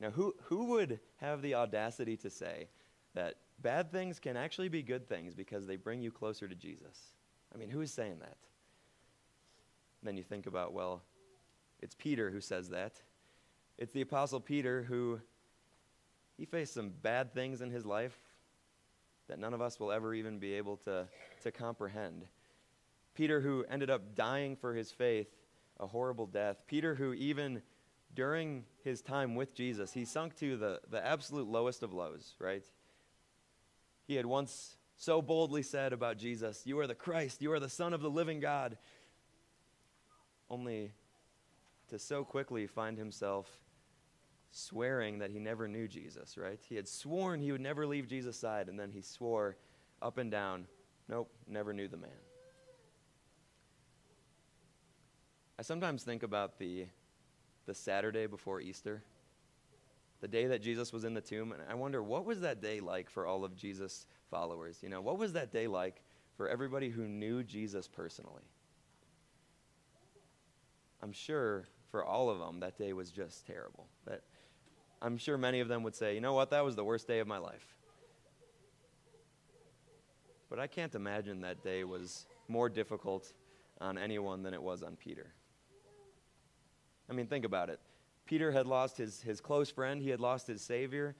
Now, 0.00 0.10
who, 0.10 0.34
who 0.46 0.64
would 0.72 0.98
have 1.20 1.40
the 1.40 1.54
audacity 1.54 2.16
to 2.16 2.30
say 2.30 2.66
that 3.14 3.36
bad 3.62 3.92
things 3.92 4.18
can 4.18 4.36
actually 4.36 4.68
be 4.68 4.82
good 4.82 5.08
things 5.08 5.32
because 5.32 5.68
they 5.68 5.76
bring 5.76 6.02
you 6.02 6.10
closer 6.10 6.48
to 6.48 6.54
Jesus? 6.56 7.14
I 7.54 7.58
mean, 7.58 7.70
who 7.70 7.80
is 7.80 7.92
saying 7.92 8.16
that? 8.18 8.38
And 10.00 10.08
then 10.08 10.16
you 10.16 10.24
think 10.24 10.48
about, 10.48 10.72
well, 10.72 11.00
it's 11.80 11.94
Peter 11.94 12.30
who 12.30 12.40
says 12.40 12.70
that. 12.70 13.00
It's 13.78 13.92
the 13.92 14.00
Apostle 14.00 14.40
Peter 14.40 14.82
who 14.82 15.20
he 16.36 16.44
faced 16.44 16.74
some 16.74 16.90
bad 17.02 17.32
things 17.32 17.60
in 17.60 17.70
his 17.70 17.86
life 17.86 18.18
that 19.28 19.38
none 19.38 19.54
of 19.54 19.62
us 19.62 19.80
will 19.80 19.92
ever 19.92 20.14
even 20.14 20.38
be 20.38 20.54
able 20.54 20.76
to, 20.78 21.06
to 21.42 21.50
comprehend. 21.50 22.26
Peter, 23.14 23.40
who 23.40 23.64
ended 23.70 23.90
up 23.90 24.14
dying 24.14 24.56
for 24.56 24.74
his 24.74 24.90
faith, 24.90 25.28
a 25.80 25.86
horrible 25.86 26.26
death. 26.26 26.62
Peter, 26.66 26.94
who 26.94 27.12
even 27.14 27.62
during 28.14 28.64
his 28.82 29.00
time 29.00 29.34
with 29.34 29.54
Jesus, 29.54 29.92
he 29.92 30.04
sunk 30.04 30.36
to 30.36 30.56
the, 30.56 30.80
the 30.90 31.04
absolute 31.04 31.48
lowest 31.48 31.82
of 31.82 31.92
lows, 31.92 32.34
right? 32.38 32.64
He 34.06 34.16
had 34.16 34.26
once 34.26 34.76
so 34.96 35.22
boldly 35.22 35.62
said 35.62 35.92
about 35.92 36.18
Jesus, 36.18 36.62
You 36.64 36.78
are 36.80 36.86
the 36.86 36.94
Christ, 36.94 37.42
you 37.42 37.52
are 37.52 37.60
the 37.60 37.68
Son 37.68 37.92
of 37.92 38.00
the 38.00 38.10
living 38.10 38.40
God, 38.40 38.76
only 40.50 40.92
to 41.88 41.98
so 41.98 42.24
quickly 42.24 42.66
find 42.66 42.98
himself 42.98 43.48
swearing 44.56 45.18
that 45.18 45.30
he 45.30 45.40
never 45.40 45.66
knew 45.66 45.88
Jesus, 45.88 46.38
right? 46.38 46.60
He 46.68 46.76
had 46.76 46.86
sworn 46.86 47.40
he 47.40 47.50
would 47.50 47.60
never 47.60 47.86
leave 47.86 48.06
Jesus' 48.06 48.38
side, 48.38 48.68
and 48.68 48.78
then 48.78 48.90
he 48.92 49.02
swore 49.02 49.56
up 50.00 50.16
and 50.16 50.30
down, 50.30 50.66
Nope, 51.08 51.30
never 51.46 51.72
knew 51.74 51.88
the 51.88 51.96
man. 51.96 52.10
I 55.58 55.62
sometimes 55.62 56.02
think 56.02 56.22
about 56.22 56.58
the, 56.58 56.86
the 57.66 57.74
Saturday 57.74 58.26
before 58.26 58.60
Easter, 58.60 59.02
the 60.20 60.28
day 60.28 60.46
that 60.46 60.62
Jesus 60.62 60.92
was 60.92 61.04
in 61.04 61.14
the 61.14 61.20
tomb, 61.20 61.52
and 61.52 61.60
I 61.68 61.74
wonder 61.74 62.02
what 62.02 62.24
was 62.24 62.40
that 62.40 62.62
day 62.62 62.80
like 62.80 63.10
for 63.10 63.26
all 63.26 63.44
of 63.44 63.56
Jesus' 63.56 64.06
followers? 64.30 64.78
You 64.82 64.88
know, 64.88 65.00
what 65.00 65.18
was 65.18 65.32
that 65.32 65.52
day 65.52 65.66
like 65.66 66.00
for 66.36 66.48
everybody 66.48 66.90
who 66.90 67.06
knew 67.06 67.42
Jesus 67.42 67.86
personally? 67.86 68.42
I'm 71.02 71.12
sure 71.12 71.66
for 71.90 72.04
all 72.04 72.30
of 72.30 72.38
them 72.38 72.60
that 72.60 72.78
day 72.78 72.92
was 72.92 73.10
just 73.10 73.46
terrible. 73.46 73.86
That 74.06 74.22
I'm 75.04 75.18
sure 75.18 75.36
many 75.36 75.60
of 75.60 75.68
them 75.68 75.82
would 75.82 75.94
say, 75.94 76.14
"You 76.14 76.22
know 76.22 76.32
what? 76.32 76.48
That 76.48 76.64
was 76.64 76.76
the 76.76 76.84
worst 76.84 77.06
day 77.06 77.18
of 77.18 77.26
my 77.26 77.36
life." 77.36 77.76
But 80.48 80.58
I 80.58 80.66
can't 80.66 80.94
imagine 80.94 81.42
that 81.42 81.62
day 81.62 81.84
was 81.84 82.26
more 82.48 82.70
difficult 82.70 83.34
on 83.80 83.98
anyone 83.98 84.42
than 84.42 84.54
it 84.54 84.62
was 84.62 84.82
on 84.82 84.96
Peter. 84.96 85.34
I 87.08 87.12
mean, 87.12 87.26
think 87.26 87.44
about 87.44 87.68
it. 87.68 87.80
Peter 88.24 88.50
had 88.50 88.66
lost 88.66 88.96
his, 88.96 89.20
his 89.20 89.40
close 89.42 89.70
friend, 89.70 90.00
he 90.00 90.08
had 90.08 90.20
lost 90.20 90.46
his 90.46 90.62
Savior. 90.62 91.16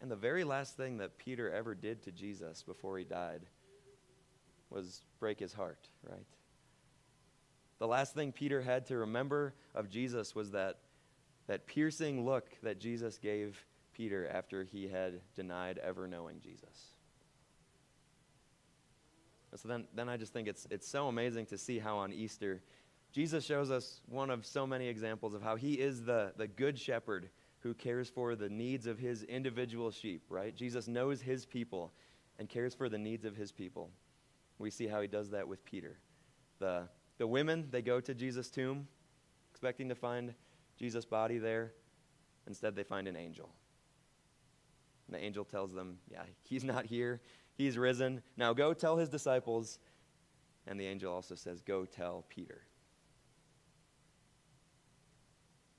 And 0.00 0.08
the 0.08 0.16
very 0.16 0.44
last 0.44 0.76
thing 0.76 0.98
that 0.98 1.18
Peter 1.18 1.50
ever 1.50 1.74
did 1.74 2.02
to 2.02 2.12
Jesus 2.12 2.62
before 2.62 2.96
he 2.98 3.04
died 3.04 3.46
was 4.70 5.02
break 5.18 5.40
his 5.40 5.52
heart, 5.52 5.88
right? 6.08 6.26
The 7.78 7.88
last 7.88 8.14
thing 8.14 8.30
Peter 8.30 8.60
had 8.62 8.86
to 8.86 8.98
remember 8.98 9.54
of 9.74 9.88
Jesus 9.88 10.34
was 10.34 10.52
that, 10.52 10.78
that 11.46 11.66
piercing 11.66 12.24
look 12.24 12.50
that 12.62 12.80
Jesus 12.80 13.18
gave 13.18 13.64
Peter 13.92 14.28
after 14.28 14.64
he 14.64 14.88
had 14.88 15.20
denied 15.34 15.78
ever 15.78 16.06
knowing 16.06 16.40
Jesus. 16.40 16.94
So 19.54 19.68
then, 19.68 19.86
then 19.94 20.08
I 20.08 20.18
just 20.18 20.34
think 20.34 20.48
it's, 20.48 20.66
it's 20.70 20.86
so 20.86 21.08
amazing 21.08 21.46
to 21.46 21.56
see 21.56 21.78
how 21.78 21.96
on 21.98 22.12
Easter 22.12 22.62
Jesus 23.12 23.46
shows 23.46 23.70
us 23.70 24.02
one 24.10 24.28
of 24.28 24.44
so 24.44 24.66
many 24.66 24.88
examples 24.88 25.32
of 25.32 25.42
how 25.42 25.56
he 25.56 25.74
is 25.74 26.04
the, 26.04 26.32
the 26.36 26.46
good 26.46 26.78
shepherd 26.78 27.30
who 27.60 27.72
cares 27.72 28.10
for 28.10 28.36
the 28.36 28.50
needs 28.50 28.86
of 28.86 28.98
his 28.98 29.22
individual 29.22 29.90
sheep, 29.90 30.22
right? 30.28 30.54
Jesus 30.54 30.86
knows 30.86 31.22
his 31.22 31.46
people 31.46 31.92
and 32.38 32.48
cares 32.48 32.74
for 32.74 32.90
the 32.90 32.98
needs 32.98 33.24
of 33.24 33.34
his 33.34 33.50
people. 33.50 33.88
We 34.58 34.70
see 34.70 34.86
how 34.86 35.00
he 35.00 35.08
does 35.08 35.30
that 35.30 35.48
with 35.48 35.64
Peter. 35.64 35.96
The, 36.58 36.88
the 37.16 37.26
women, 37.26 37.68
they 37.70 37.80
go 37.80 38.00
to 38.00 38.14
Jesus' 38.14 38.50
tomb 38.50 38.86
expecting 39.50 39.88
to 39.88 39.94
find 39.94 40.34
Jesus' 40.78 41.04
body 41.04 41.38
there. 41.38 41.72
Instead, 42.46 42.76
they 42.76 42.84
find 42.84 43.08
an 43.08 43.16
angel. 43.16 43.50
And 45.06 45.16
the 45.16 45.24
angel 45.24 45.44
tells 45.44 45.72
them, 45.72 45.98
Yeah, 46.10 46.22
he's 46.42 46.64
not 46.64 46.86
here. 46.86 47.20
He's 47.56 47.78
risen. 47.78 48.22
Now 48.36 48.52
go 48.52 48.74
tell 48.74 48.96
his 48.96 49.08
disciples. 49.08 49.78
And 50.66 50.78
the 50.78 50.86
angel 50.86 51.12
also 51.12 51.34
says, 51.34 51.60
Go 51.60 51.84
tell 51.84 52.24
Peter. 52.28 52.62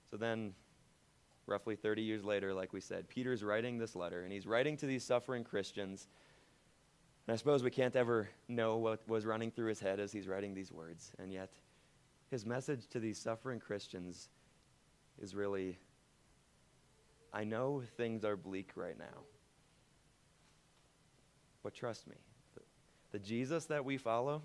So 0.10 0.18
then, 0.18 0.54
roughly 1.46 1.76
30 1.76 2.02
years 2.02 2.24
later, 2.24 2.54
like 2.54 2.72
we 2.72 2.80
said, 2.80 3.10
Peter's 3.10 3.44
writing 3.44 3.78
this 3.78 3.96
letter, 3.96 4.24
and 4.24 4.32
he's 4.32 4.48
writing 4.48 4.78
to 4.78 4.86
these 4.86 5.04
suffering 5.04 5.44
Christians. 5.44 6.08
And 7.28 7.34
I 7.34 7.38
suppose 7.38 7.62
we 7.62 7.72
can't 7.72 7.96
ever 7.96 8.30
know 8.48 8.78
what 8.78 9.08
was 9.08 9.26
running 9.26 9.52
through 9.52 9.68
his 9.68 9.82
head 9.82 10.00
as 10.00 10.14
he's 10.14 10.28
writing 10.28 10.54
these 10.54 10.72
words. 10.72 11.12
And 11.20 11.34
yet, 11.34 11.52
his 12.32 12.46
message 12.46 12.88
to 12.88 13.00
these 13.00 13.18
suffering 13.18 13.60
Christians 13.60 14.30
is 15.22 15.36
really 15.36 15.78
I 17.34 17.44
know 17.44 17.84
things 17.98 18.24
are 18.24 18.36
bleak 18.36 18.72
right 18.76 18.98
now. 18.98 19.24
But 21.64 21.74
trust 21.74 22.08
me, 22.08 22.16
the, 23.12 23.20
Jesus 23.20 23.66
that 23.66 23.84
we 23.84 23.98
follow, 23.98 24.42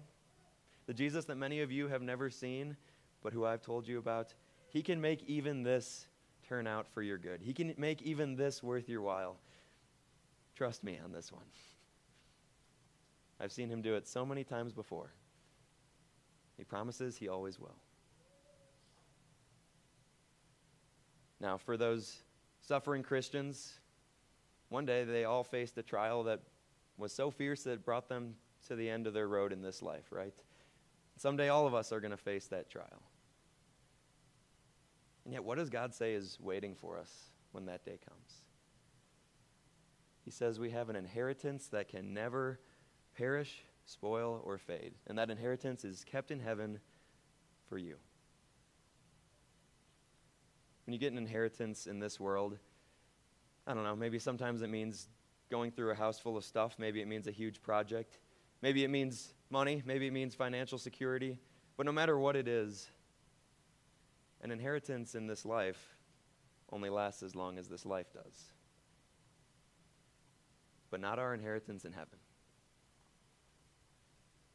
the 0.86 0.94
Jesus 0.94 1.24
that 1.26 1.36
many 1.36 1.60
of 1.60 1.70
you 1.70 1.88
have 1.88 2.02
never 2.02 2.28
seen, 2.30 2.76
but 3.22 3.32
who 3.32 3.44
I've 3.44 3.62
told 3.62 3.86
you 3.86 3.98
about, 3.98 4.34
he 4.68 4.82
can 4.82 5.00
make 5.00 5.22
even 5.28 5.62
this 5.62 6.06
turn 6.46 6.66
out 6.66 6.88
for 6.88 7.02
your 7.02 7.18
good. 7.18 7.40
He 7.40 7.52
can 7.52 7.74
make 7.78 8.02
even 8.02 8.34
this 8.34 8.62
worth 8.62 8.88
your 8.88 9.02
while. 9.02 9.36
Trust 10.56 10.82
me 10.82 10.98
on 11.02 11.12
this 11.12 11.30
one. 11.32 11.44
I've 13.40 13.52
seen 13.52 13.68
him 13.70 13.82
do 13.82 13.94
it 13.94 14.08
so 14.08 14.26
many 14.26 14.42
times 14.42 14.72
before. 14.72 15.12
He 16.56 16.64
promises 16.64 17.16
he 17.16 17.28
always 17.28 17.58
will. 17.60 17.76
Now, 21.42 21.56
for 21.58 21.76
those 21.76 22.22
suffering 22.60 23.02
Christians, 23.02 23.80
one 24.68 24.86
day 24.86 25.02
they 25.02 25.24
all 25.24 25.42
faced 25.42 25.76
a 25.76 25.82
trial 25.82 26.22
that 26.22 26.40
was 26.96 27.12
so 27.12 27.32
fierce 27.32 27.64
that 27.64 27.72
it 27.72 27.84
brought 27.84 28.08
them 28.08 28.36
to 28.68 28.76
the 28.76 28.88
end 28.88 29.08
of 29.08 29.12
their 29.12 29.26
road 29.26 29.52
in 29.52 29.60
this 29.60 29.82
life, 29.82 30.04
right? 30.12 30.32
Someday 31.16 31.48
all 31.48 31.66
of 31.66 31.74
us 31.74 31.92
are 31.92 32.00
going 32.00 32.12
to 32.12 32.16
face 32.16 32.46
that 32.46 32.70
trial. 32.70 33.02
And 35.24 35.32
yet, 35.32 35.42
what 35.42 35.58
does 35.58 35.68
God 35.68 35.92
say 35.92 36.14
is 36.14 36.38
waiting 36.40 36.76
for 36.76 36.96
us 36.96 37.10
when 37.50 37.66
that 37.66 37.84
day 37.84 37.98
comes? 38.08 38.42
He 40.24 40.30
says 40.30 40.60
we 40.60 40.70
have 40.70 40.90
an 40.90 40.96
inheritance 40.96 41.66
that 41.68 41.88
can 41.88 42.14
never 42.14 42.60
perish, 43.16 43.64
spoil, 43.84 44.40
or 44.44 44.58
fade. 44.58 44.94
And 45.08 45.18
that 45.18 45.28
inheritance 45.28 45.84
is 45.84 46.04
kept 46.04 46.30
in 46.30 46.38
heaven 46.38 46.78
for 47.68 47.78
you. 47.78 47.96
When 50.86 50.92
you 50.92 50.98
get 50.98 51.12
an 51.12 51.18
inheritance 51.18 51.86
in 51.86 52.00
this 52.00 52.18
world, 52.18 52.58
I 53.66 53.74
don't 53.74 53.84
know, 53.84 53.94
maybe 53.94 54.18
sometimes 54.18 54.62
it 54.62 54.68
means 54.68 55.08
going 55.50 55.70
through 55.70 55.90
a 55.90 55.94
house 55.94 56.18
full 56.18 56.36
of 56.36 56.44
stuff. 56.44 56.76
Maybe 56.78 57.00
it 57.00 57.06
means 57.06 57.26
a 57.26 57.30
huge 57.30 57.62
project. 57.62 58.18
Maybe 58.62 58.84
it 58.84 58.88
means 58.88 59.34
money. 59.50 59.82
Maybe 59.84 60.06
it 60.06 60.12
means 60.12 60.34
financial 60.34 60.78
security. 60.78 61.38
But 61.76 61.86
no 61.86 61.92
matter 61.92 62.18
what 62.18 62.36
it 62.36 62.48
is, 62.48 62.88
an 64.40 64.50
inheritance 64.50 65.14
in 65.14 65.26
this 65.26 65.44
life 65.44 65.96
only 66.72 66.90
lasts 66.90 67.22
as 67.22 67.36
long 67.36 67.58
as 67.58 67.68
this 67.68 67.84
life 67.84 68.12
does. 68.12 68.50
But 70.90 71.00
not 71.00 71.18
our 71.18 71.34
inheritance 71.34 71.84
in 71.84 71.92
heaven. 71.92 72.18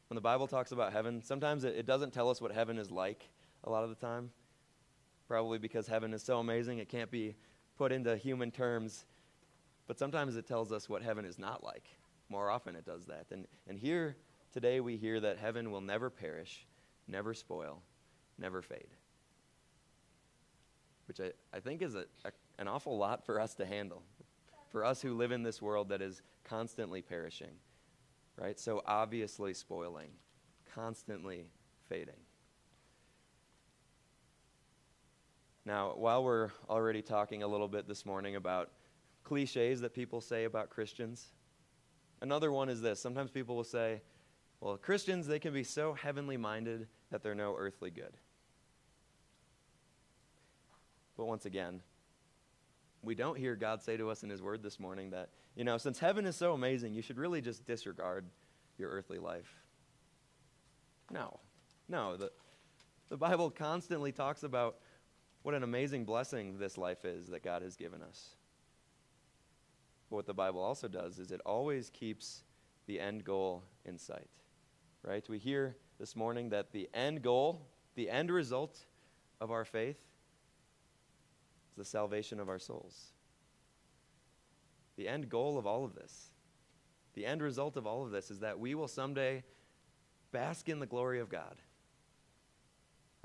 When 0.09 0.15
the 0.15 0.21
Bible 0.21 0.47
talks 0.47 0.71
about 0.71 0.93
heaven, 0.93 1.21
sometimes 1.21 1.63
it, 1.63 1.75
it 1.75 1.85
doesn't 1.85 2.13
tell 2.13 2.29
us 2.29 2.41
what 2.41 2.51
heaven 2.51 2.77
is 2.77 2.91
like. 2.91 3.29
a 3.63 3.69
lot 3.69 3.83
of 3.83 3.89
the 3.89 3.95
time. 3.95 4.31
Probably 5.27 5.57
because 5.57 5.87
heaven 5.87 6.13
is 6.13 6.23
so 6.23 6.39
amazing, 6.39 6.79
it 6.79 6.89
can't 6.89 7.11
be 7.11 7.35
put 7.77 7.91
into 7.91 8.15
human 8.15 8.51
terms. 8.51 9.05
But 9.87 9.99
sometimes 9.99 10.35
it 10.35 10.47
tells 10.47 10.71
us 10.71 10.89
what 10.89 11.01
heaven 11.01 11.25
is 11.25 11.37
not 11.39 11.63
like. 11.63 11.85
More 12.29 12.49
often 12.49 12.75
it 12.75 12.85
does 12.85 13.05
that. 13.05 13.25
And, 13.31 13.47
and 13.67 13.77
here 13.77 14.17
today 14.53 14.79
we 14.79 14.97
hear 14.97 15.19
that 15.19 15.37
heaven 15.37 15.71
will 15.71 15.81
never 15.81 16.09
perish, 16.09 16.65
never 17.07 17.33
spoil, 17.33 17.81
never 18.37 18.61
fade. 18.61 18.89
Which 21.07 21.21
I, 21.21 21.31
I 21.55 21.59
think 21.61 21.81
is 21.81 21.95
a, 21.95 22.05
a, 22.25 22.31
an 22.59 22.67
awful 22.67 22.97
lot 22.97 23.25
for 23.25 23.39
us 23.39 23.55
to 23.55 23.65
handle. 23.65 24.03
For 24.69 24.83
us 24.83 25.01
who 25.01 25.13
live 25.13 25.31
in 25.31 25.43
this 25.43 25.61
world 25.61 25.89
that 25.89 26.01
is 26.01 26.21
constantly 26.43 27.01
perishing, 27.01 27.55
right? 28.37 28.59
So 28.59 28.81
obviously 28.85 29.53
spoiling, 29.53 30.09
constantly 30.73 31.45
fading. 31.87 32.26
Now, 35.67 35.95
while 35.97 36.23
we're 36.23 36.51
already 36.69 37.01
talking 37.01 37.43
a 37.43 37.47
little 37.47 37.67
bit 37.67 37.89
this 37.89 38.05
morning 38.05 38.37
about 38.37 38.69
cliches 39.25 39.81
that 39.81 39.93
people 39.93 40.21
say 40.21 40.45
about 40.45 40.69
Christians, 40.69 41.27
another 42.21 42.53
one 42.53 42.69
is 42.69 42.79
this. 42.79 43.01
Sometimes 43.01 43.31
people 43.31 43.57
will 43.57 43.65
say, 43.65 44.01
well, 44.61 44.77
Christians, 44.77 45.27
they 45.27 45.39
can 45.39 45.53
be 45.53 45.65
so 45.65 45.91
heavenly 45.91 46.37
minded 46.37 46.87
that 47.11 47.21
they're 47.21 47.35
no 47.35 47.53
earthly 47.59 47.91
good. 47.91 48.15
But 51.17 51.25
once 51.25 51.45
again, 51.45 51.81
we 53.03 53.13
don't 53.13 53.37
hear 53.37 53.57
God 53.57 53.83
say 53.83 53.97
to 53.97 54.09
us 54.09 54.23
in 54.23 54.29
His 54.29 54.41
Word 54.41 54.63
this 54.63 54.79
morning 54.79 55.09
that, 55.09 55.31
you 55.53 55.65
know, 55.65 55.77
since 55.77 55.99
heaven 55.99 56.25
is 56.25 56.37
so 56.37 56.53
amazing, 56.53 56.93
you 56.93 57.01
should 57.01 57.17
really 57.17 57.41
just 57.41 57.65
disregard 57.65 58.23
your 58.77 58.89
earthly 58.89 59.19
life. 59.19 59.53
No. 61.11 61.41
No. 61.89 62.15
The, 62.15 62.31
the 63.09 63.17
Bible 63.17 63.49
constantly 63.49 64.13
talks 64.13 64.43
about 64.43 64.77
what 65.47 65.55
an 65.55 65.63
amazing 65.63 66.03
blessing 66.03 66.57
this 66.59 66.77
life 66.77 67.05
is 67.05 67.27
that 67.27 67.41
God 67.41 67.61
has 67.61 67.77
given 67.77 68.01
us. 68.01 68.31
But 70.09 70.17
what 70.17 70.25
the 70.25 70.33
Bible 70.33 70.61
also 70.61 70.89
does 70.89 71.19
is 71.19 71.31
it 71.31 71.39
always 71.45 71.89
keeps 71.89 72.43
the 72.85 72.99
end 72.99 73.23
goal 73.23 73.63
in 73.85 73.97
sight. 73.97 74.27
Right? 75.03 75.23
We 75.29 75.37
hear 75.37 75.77
this 76.01 76.17
morning 76.17 76.49
that 76.49 76.73
the 76.73 76.89
end 76.93 77.21
goal, 77.21 77.65
the 77.95 78.09
end 78.09 78.29
result 78.29 78.77
of 79.39 79.49
our 79.49 79.63
faith 79.63 79.95
is 81.69 81.77
the 81.77 81.85
salvation 81.85 82.41
of 82.41 82.49
our 82.49 82.59
souls. 82.59 83.13
The 84.97 85.07
end 85.07 85.29
goal 85.29 85.57
of 85.57 85.65
all 85.65 85.85
of 85.85 85.95
this, 85.95 86.25
the 87.13 87.25
end 87.25 87.41
result 87.41 87.77
of 87.77 87.87
all 87.87 88.03
of 88.03 88.11
this 88.11 88.31
is 88.31 88.39
that 88.39 88.59
we 88.59 88.75
will 88.75 88.89
someday 88.89 89.45
bask 90.33 90.67
in 90.67 90.79
the 90.79 90.85
glory 90.85 91.21
of 91.21 91.29
God. 91.29 91.55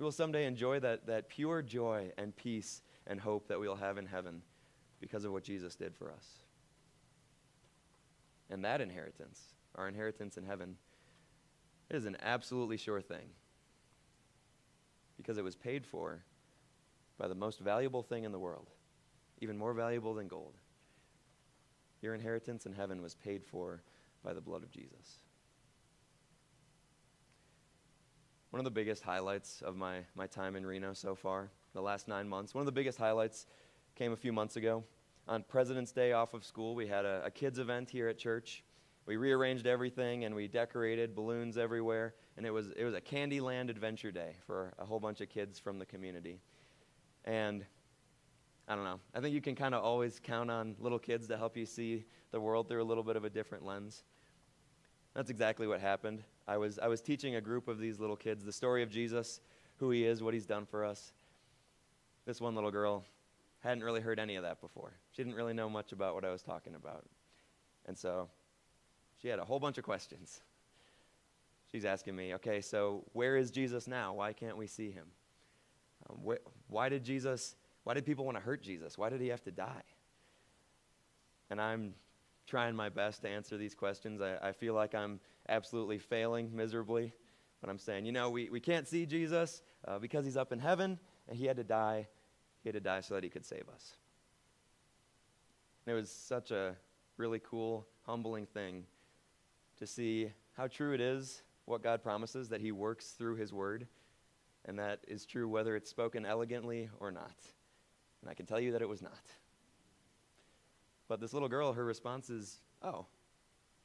We 0.03 0.05
will 0.05 0.11
someday 0.11 0.47
enjoy 0.47 0.81
that, 0.81 1.07
that 1.07 1.29
pure 1.29 1.63
joy 1.63 2.11
and 2.19 2.35
peace 2.35 2.83
and 3.07 3.21
hope 3.21 3.47
that 3.47 3.61
we 3.61 3.69
will 3.69 3.77
have 3.77 3.99
in 3.99 4.07
heaven 4.07 4.43
because 4.99 5.25
of 5.25 5.31
what 5.31 5.45
Jesus 5.45 5.77
did 5.77 5.95
for 5.95 6.11
us. 6.11 6.41
And 8.51 8.65
that 8.65 8.81
inheritance, 8.81 9.41
our 9.77 9.87
inheritance 9.87 10.37
in 10.37 10.45
heaven, 10.45 10.75
is 11.89 12.05
an 12.05 12.17
absolutely 12.21 12.79
sure 12.79 13.01
thing 13.01 13.29
because 15.17 15.39
it 15.39 15.45
was 15.45 15.55
paid 15.55 15.87
for 15.87 16.25
by 17.17 17.29
the 17.29 17.37
most 17.37 17.61
valuable 17.61 18.03
thing 18.03 18.25
in 18.25 18.33
the 18.33 18.41
world, 18.41 18.71
even 19.41 19.57
more 19.57 19.73
valuable 19.73 20.15
than 20.15 20.27
gold. 20.27 20.55
Your 22.01 22.17
inheritance 22.17 22.67
in 22.67 22.73
heaven 22.73 23.03
was 23.03 23.15
paid 23.15 23.45
for 23.45 23.85
by 24.25 24.33
the 24.33 24.41
blood 24.41 24.65
of 24.65 24.73
Jesus. 24.73 25.21
One 28.53 28.61
of 28.61 28.65
the 28.65 28.71
biggest 28.71 29.03
highlights 29.03 29.63
of 29.63 29.77
my, 29.77 30.01
my 30.15 30.27
time 30.27 30.57
in 30.57 30.67
Reno 30.67 30.93
so 30.93 31.15
far, 31.15 31.49
the 31.73 31.81
last 31.81 32.07
nine 32.07 32.29
months, 32.29 32.55
one 32.55 32.61
of 32.61 32.67
the 32.67 32.73
biggest 32.73 32.99
highlights 32.99 33.47
came 33.95 34.13
a 34.13 34.17
few 34.17 34.31
months 34.31 34.57
ago. 34.57 34.85
On 35.27 35.43
President's 35.43 35.91
Day 35.91 36.13
off 36.13 36.35
of 36.35 36.45
school, 36.45 36.75
we 36.75 36.87
had 36.87 37.07
a, 37.07 37.23
a 37.25 37.31
kids' 37.31 37.59
event 37.59 37.89
here 37.89 38.09
at 38.09 38.19
church. 38.19 38.63
We 39.07 39.17
rearranged 39.17 39.67
everything 39.67 40.27
and 40.27 40.35
we 40.35 40.49
decorated 40.49 41.15
balloons 41.15 41.57
everywhere, 41.57 42.15
and 42.37 42.45
it 42.45 42.51
was, 42.51 42.73
it 42.73 42.85
was 42.85 42.93
a 42.93 43.01
Candyland 43.01 43.71
adventure 43.71 44.13
day 44.13 44.37
for 44.47 44.75
a 44.79 44.85
whole 44.85 45.01
bunch 45.01 45.23
of 45.23 45.31
kids 45.31 45.59
from 45.59 45.79
the 45.79 45.87
community. 45.87 46.39
And 47.25 47.65
I 48.69 48.75
don't 48.75 48.85
know. 48.85 49.01
I 49.15 49.21
think 49.21 49.35
you 49.35 49.41
can 49.41 49.55
kind 49.55 49.75
of 49.75 49.83
always 49.83 50.21
count 50.23 50.51
on 50.51 50.77
little 50.79 50.99
kids 50.99 51.27
to 51.29 51.39
help 51.39 51.57
you 51.57 51.65
see 51.65 52.05
the 52.33 52.41
world 52.41 52.69
through 52.69 52.83
a 52.83 52.85
little 52.85 53.03
bit 53.03 53.17
of 53.17 53.25
a 53.25 53.31
different 53.31 53.65
lens. 53.65 54.05
That's 55.15 55.31
exactly 55.31 55.67
what 55.67 55.81
happened. 55.81 56.23
I 56.49 56.57
was, 56.57 56.79
I 56.79 56.89
was 56.89 57.01
teaching 57.01 57.37
a 57.37 57.41
group 57.41 57.69
of 57.69 57.79
these 57.79 58.01
little 58.01 58.17
kids 58.17 58.45
the 58.45 58.53
story 58.53 58.83
of 58.83 58.91
Jesus, 58.91 59.41
who 59.77 59.91
he 59.91 60.05
is, 60.05 60.23
what 60.23 60.35
he's 60.35 60.47
done 60.47 60.67
for 60.67 60.85
us. 60.85 61.13
This 62.25 62.41
one 62.41 62.55
little 62.55 62.71
girl 62.71 63.05
hadn't 63.61 63.85
really 63.85 64.01
heard 64.01 64.19
any 64.19 64.37
of 64.37 64.43
that 64.43 64.61
before. 64.61 64.93
She 65.13 65.23
didn't 65.23 65.37
really 65.37 65.53
know 65.53 65.69
much 65.69 65.93
about 65.93 66.15
what 66.15 66.25
I 66.25 66.31
was 66.31 66.43
talking 66.43 66.75
about. 66.75 67.05
And 67.87 67.97
so 67.97 68.29
she 69.21 69.29
had 69.29 69.39
a 69.39 69.45
whole 69.45 69.61
bunch 69.61 69.79
of 69.79 69.85
questions. 69.85 70.41
She's 71.71 71.85
asking 71.85 72.17
me, 72.17 72.35
okay, 72.35 72.61
so 72.61 73.05
where 73.13 73.37
is 73.37 73.51
Jesus 73.51 73.87
now? 73.87 74.15
Why 74.15 74.33
can't 74.33 74.57
we 74.57 74.67
see 74.67 74.91
him? 74.91 75.07
Um, 76.09 76.19
wh- 76.27 76.71
why 76.71 76.89
did 76.89 77.05
Jesus, 77.05 77.55
why 77.85 77.95
did 77.95 78.05
people 78.05 78.25
want 78.25 78.37
to 78.37 78.43
hurt 78.43 78.63
Jesus? 78.63 78.99
Why 78.99 79.09
did 79.09 79.21
he 79.21 79.29
have 79.29 79.43
to 79.45 79.51
die? 79.51 79.85
And 81.51 81.61
I'm 81.61 81.95
trying 82.47 82.75
my 82.75 82.89
best 82.89 83.23
to 83.23 83.29
answer 83.29 83.57
these 83.57 83.75
questions. 83.75 84.21
I, 84.21 84.37
I 84.43 84.53
feel 84.53 84.75
like 84.75 84.95
I'm 84.95 85.21
absolutely 85.49 85.99
failing 85.99 86.55
miserably. 86.55 87.13
But 87.61 87.71
I'm 87.71 87.79
saying, 87.79 88.07
you 88.07 88.13
know, 88.13 88.31
we, 88.31 88.51
we 88.51 88.61
can't 88.61 88.89
see 88.89 89.07
Jesus 89.07 89.63
uh, 89.87 89.99
because 89.99 90.25
he's 90.25 90.37
up 90.37 90.53
in 90.53 90.59
heaven 90.59 90.99
and 91.29 91.39
he 91.39 91.47
had 91.47 91.57
to 91.57 91.65
die. 91.65 92.09
He 92.63 92.69
had 92.69 92.75
to 92.75 92.81
die 92.81 93.01
so 93.01 93.15
that 93.15 93.25
he 93.25 93.31
could 93.31 93.45
save 93.45 93.69
us. 93.73 93.97
And 95.87 95.95
it 95.95 96.01
was 96.01 96.11
such 96.11 96.51
a 96.51 96.77
really 97.17 97.41
cool, 97.41 97.87
humbling 98.05 98.47
thing 98.47 98.85
to 99.79 99.87
see 99.87 100.33
how 100.57 100.67
true 100.67 100.93
it 100.93 101.01
is 101.01 101.43
what 101.65 101.83
God 101.83 102.03
promises 102.03 102.49
that 102.49 102.61
he 102.61 102.73
works 102.73 103.11
through 103.11 103.37
his 103.37 103.53
word 103.53 103.87
and 104.65 104.79
that 104.79 105.01
is 105.09 105.27
true 105.27 105.49
whether 105.49 105.77
it's 105.77 105.91
spoken 105.91 106.25
elegantly 106.25 106.89
or 107.01 107.11
not. 107.11 107.37
And 108.21 108.31
I 108.31 108.35
can 108.35 108.47
tell 108.47 108.61
you 108.61 108.73
that 108.73 108.83
it 108.83 108.89
was 108.89 109.03
not. 109.03 109.21
But 111.13 111.21
this 111.21 111.35
little 111.35 111.51
girl, 111.51 111.75
her 111.75 111.85
response 111.85 112.31
is, 112.31 112.59
Oh, 112.81 113.05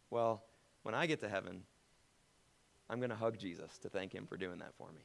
well, 0.09 0.45
when 0.83 0.95
I 0.95 1.07
get 1.07 1.19
to 1.19 1.27
heaven, 1.27 1.63
I'm 2.89 2.99
going 2.99 3.09
to 3.09 3.17
hug 3.17 3.37
Jesus 3.37 3.77
to 3.79 3.89
thank 3.89 4.15
him 4.15 4.25
for 4.25 4.37
doing 4.37 4.59
that 4.59 4.73
for 4.77 4.87
me. 4.93 5.01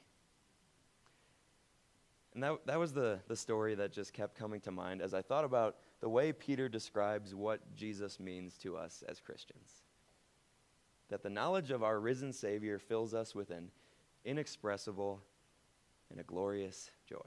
And 2.33 2.41
that, 2.45 2.65
that 2.67 2.79
was 2.79 2.93
the, 2.93 3.19
the 3.27 3.35
story 3.35 3.75
that 3.75 3.91
just 3.91 4.13
kept 4.13 4.39
coming 4.39 4.61
to 4.61 4.71
mind 4.71 5.03
as 5.03 5.15
I 5.15 5.21
thought 5.21 5.45
about 5.45 5.79
the 5.99 6.09
way 6.09 6.33
Peter 6.33 6.69
describes 6.69 7.35
what 7.35 7.75
Jesus 7.75 8.21
means 8.21 8.57
to 8.59 8.77
us 8.77 9.03
as 9.09 9.19
Christians. 9.19 9.83
That 11.09 11.25
the 11.25 11.29
knowledge 11.29 11.73
of 11.73 11.83
our 11.83 11.99
risen 11.99 12.33
Savior 12.33 12.79
fills 12.79 13.15
us 13.15 13.35
with 13.35 13.51
an 13.51 13.73
inexpressible 14.25 15.21
and 16.09 16.21
a 16.21 16.23
glorious 16.23 16.93
joy. 17.05 17.19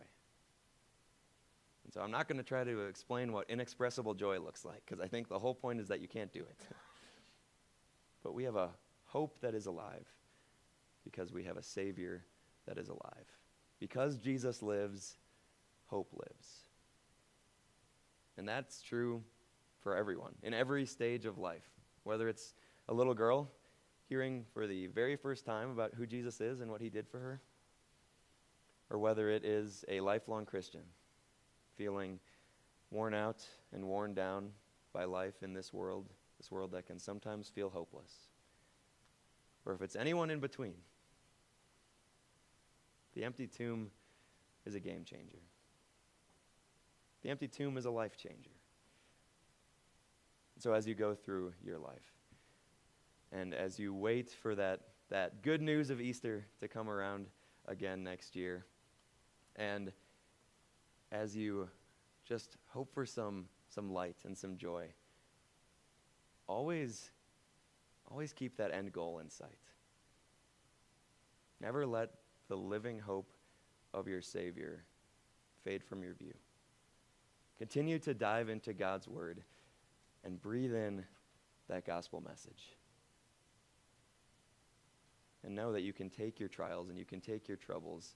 And 1.85 1.93
so 1.93 2.01
I'm 2.01 2.11
not 2.11 2.27
going 2.27 2.39
to 2.39 2.43
try 2.43 2.63
to 2.63 2.81
explain 2.81 3.31
what 3.31 3.49
inexpressible 3.49 4.15
joy 4.15 4.39
looks 4.39 4.65
like 4.65 4.81
because 4.85 4.99
I 4.99 5.07
think 5.07 5.29
the 5.29 5.39
whole 5.39 5.53
point 5.53 5.79
is 5.79 5.87
that 5.87 6.01
you 6.01 6.07
can't 6.07 6.33
do 6.33 6.39
it. 6.39 6.67
but 8.23 8.33
we 8.33 8.43
have 8.43 8.55
a 8.55 8.71
hope 9.05 9.39
that 9.41 9.53
is 9.53 9.67
alive 9.67 10.07
because 11.03 11.31
we 11.31 11.43
have 11.43 11.57
a 11.57 11.63
Savior 11.63 12.25
that 12.65 12.79
is 12.79 12.89
alive. 12.89 13.25
Because 13.79 14.17
Jesus 14.17 14.63
lives, 14.63 15.17
hope 15.85 16.09
lives. 16.11 16.63
And 18.37 18.47
that's 18.47 18.81
true 18.81 19.23
for 19.81 19.95
everyone 19.95 20.33
in 20.41 20.55
every 20.55 20.87
stage 20.87 21.25
of 21.25 21.37
life, 21.37 21.69
whether 22.03 22.27
it's 22.27 22.55
a 22.89 22.93
little 22.93 23.13
girl 23.13 23.51
hearing 24.09 24.43
for 24.53 24.65
the 24.65 24.87
very 24.87 25.15
first 25.15 25.45
time 25.45 25.69
about 25.69 25.93
who 25.93 26.07
Jesus 26.07 26.41
is 26.41 26.61
and 26.61 26.71
what 26.71 26.81
he 26.81 26.89
did 26.89 27.07
for 27.07 27.19
her 27.19 27.41
or 28.89 28.97
whether 28.97 29.29
it 29.29 29.45
is 29.45 29.85
a 29.87 29.99
lifelong 29.99 30.45
Christian 30.45 30.81
feeling 31.77 32.19
worn 32.91 33.13
out 33.13 33.45
and 33.73 33.85
worn 33.85 34.13
down 34.13 34.49
by 34.93 35.03
life 35.03 35.43
in 35.43 35.53
this 35.53 35.73
world, 35.73 36.09
this 36.37 36.51
world 36.51 36.71
that 36.71 36.85
can 36.85 36.99
sometimes 36.99 37.49
feel 37.49 37.69
hopeless, 37.69 38.11
or 39.65 39.73
if 39.73 39.81
it's 39.81 39.95
anyone 39.95 40.29
in 40.29 40.39
between. 40.39 40.75
The 43.13 43.23
empty 43.23 43.47
tomb 43.47 43.91
is 44.65 44.75
a 44.75 44.79
game 44.79 45.03
changer. 45.05 45.39
The 47.23 47.29
empty 47.29 47.47
tomb 47.47 47.77
is 47.77 47.85
a 47.85 47.91
life 47.91 48.17
changer. 48.17 48.51
So 50.59 50.73
as 50.73 50.87
you 50.87 50.95
go 50.95 51.15
through 51.15 51.53
your 51.63 51.77
life, 51.77 52.13
and 53.31 53.53
as 53.53 53.79
you 53.79 53.93
wait 53.93 54.29
for 54.29 54.55
that, 54.55 54.81
that 55.09 55.41
good 55.41 55.61
news 55.61 55.89
of 55.89 55.99
Easter 55.99 56.45
to 56.59 56.67
come 56.67 56.89
around 56.89 57.27
again 57.67 58.03
next 58.03 58.35
year, 58.35 58.65
and 59.55 59.91
as 61.15 61.35
you 61.35 61.69
just 62.25 62.57
hope 62.67 62.93
for 62.93 63.05
some, 63.05 63.45
some 63.69 63.91
light 63.91 64.17
and 64.25 64.37
some 64.37 64.57
joy, 64.57 64.87
always, 66.47 67.11
always 68.11 68.33
keep 68.33 68.57
that 68.57 68.73
end 68.73 68.91
goal 68.91 69.19
in 69.19 69.29
sight. 69.29 69.49
Never 71.61 71.85
let 71.85 72.09
the 72.49 72.57
living 72.57 72.99
hope 72.99 73.31
of 73.93 74.07
your 74.07 74.21
Savior 74.21 74.83
fade 75.63 75.83
from 75.83 76.03
your 76.03 76.13
view. 76.13 76.33
Continue 77.57 77.97
to 77.99 78.13
dive 78.13 78.49
into 78.49 78.73
God's 78.73 79.07
Word 79.07 79.41
and 80.23 80.41
breathe 80.41 80.73
in 80.73 81.05
that 81.69 81.85
gospel 81.85 82.21
message. 82.21 82.75
And 85.43 85.55
know 85.55 85.71
that 85.71 85.81
you 85.81 85.93
can 85.93 86.09
take 86.09 86.39
your 86.39 86.49
trials 86.49 86.89
and 86.89 86.97
you 86.97 87.05
can 87.05 87.21
take 87.21 87.47
your 87.47 87.57
troubles 87.57 88.15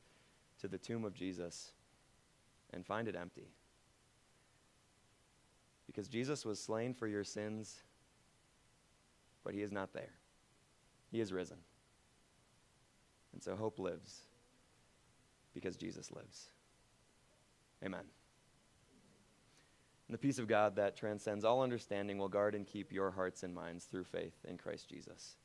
to 0.59 0.67
the 0.67 0.77
tomb 0.77 1.05
of 1.05 1.13
Jesus 1.13 1.71
and 2.73 2.85
find 2.85 3.07
it 3.07 3.15
empty. 3.15 3.49
Because 5.87 6.07
Jesus 6.07 6.45
was 6.45 6.61
slain 6.61 6.93
for 6.93 7.07
your 7.07 7.23
sins, 7.23 7.79
but 9.43 9.53
he 9.53 9.61
is 9.61 9.71
not 9.71 9.93
there. 9.93 10.13
He 11.11 11.19
is 11.19 11.33
risen. 11.33 11.57
And 13.33 13.41
so 13.41 13.55
hope 13.55 13.79
lives 13.79 14.21
because 15.53 15.75
Jesus 15.75 16.11
lives. 16.11 16.49
Amen. 17.83 18.03
And 20.07 20.13
the 20.13 20.19
peace 20.19 20.39
of 20.39 20.47
God 20.47 20.75
that 20.75 20.97
transcends 20.97 21.45
all 21.45 21.61
understanding 21.61 22.17
will 22.17 22.29
guard 22.29 22.55
and 22.55 22.65
keep 22.65 22.91
your 22.91 23.11
hearts 23.11 23.43
and 23.43 23.53
minds 23.53 23.85
through 23.85 24.05
faith 24.05 24.33
in 24.47 24.57
Christ 24.57 24.89
Jesus. 24.89 25.35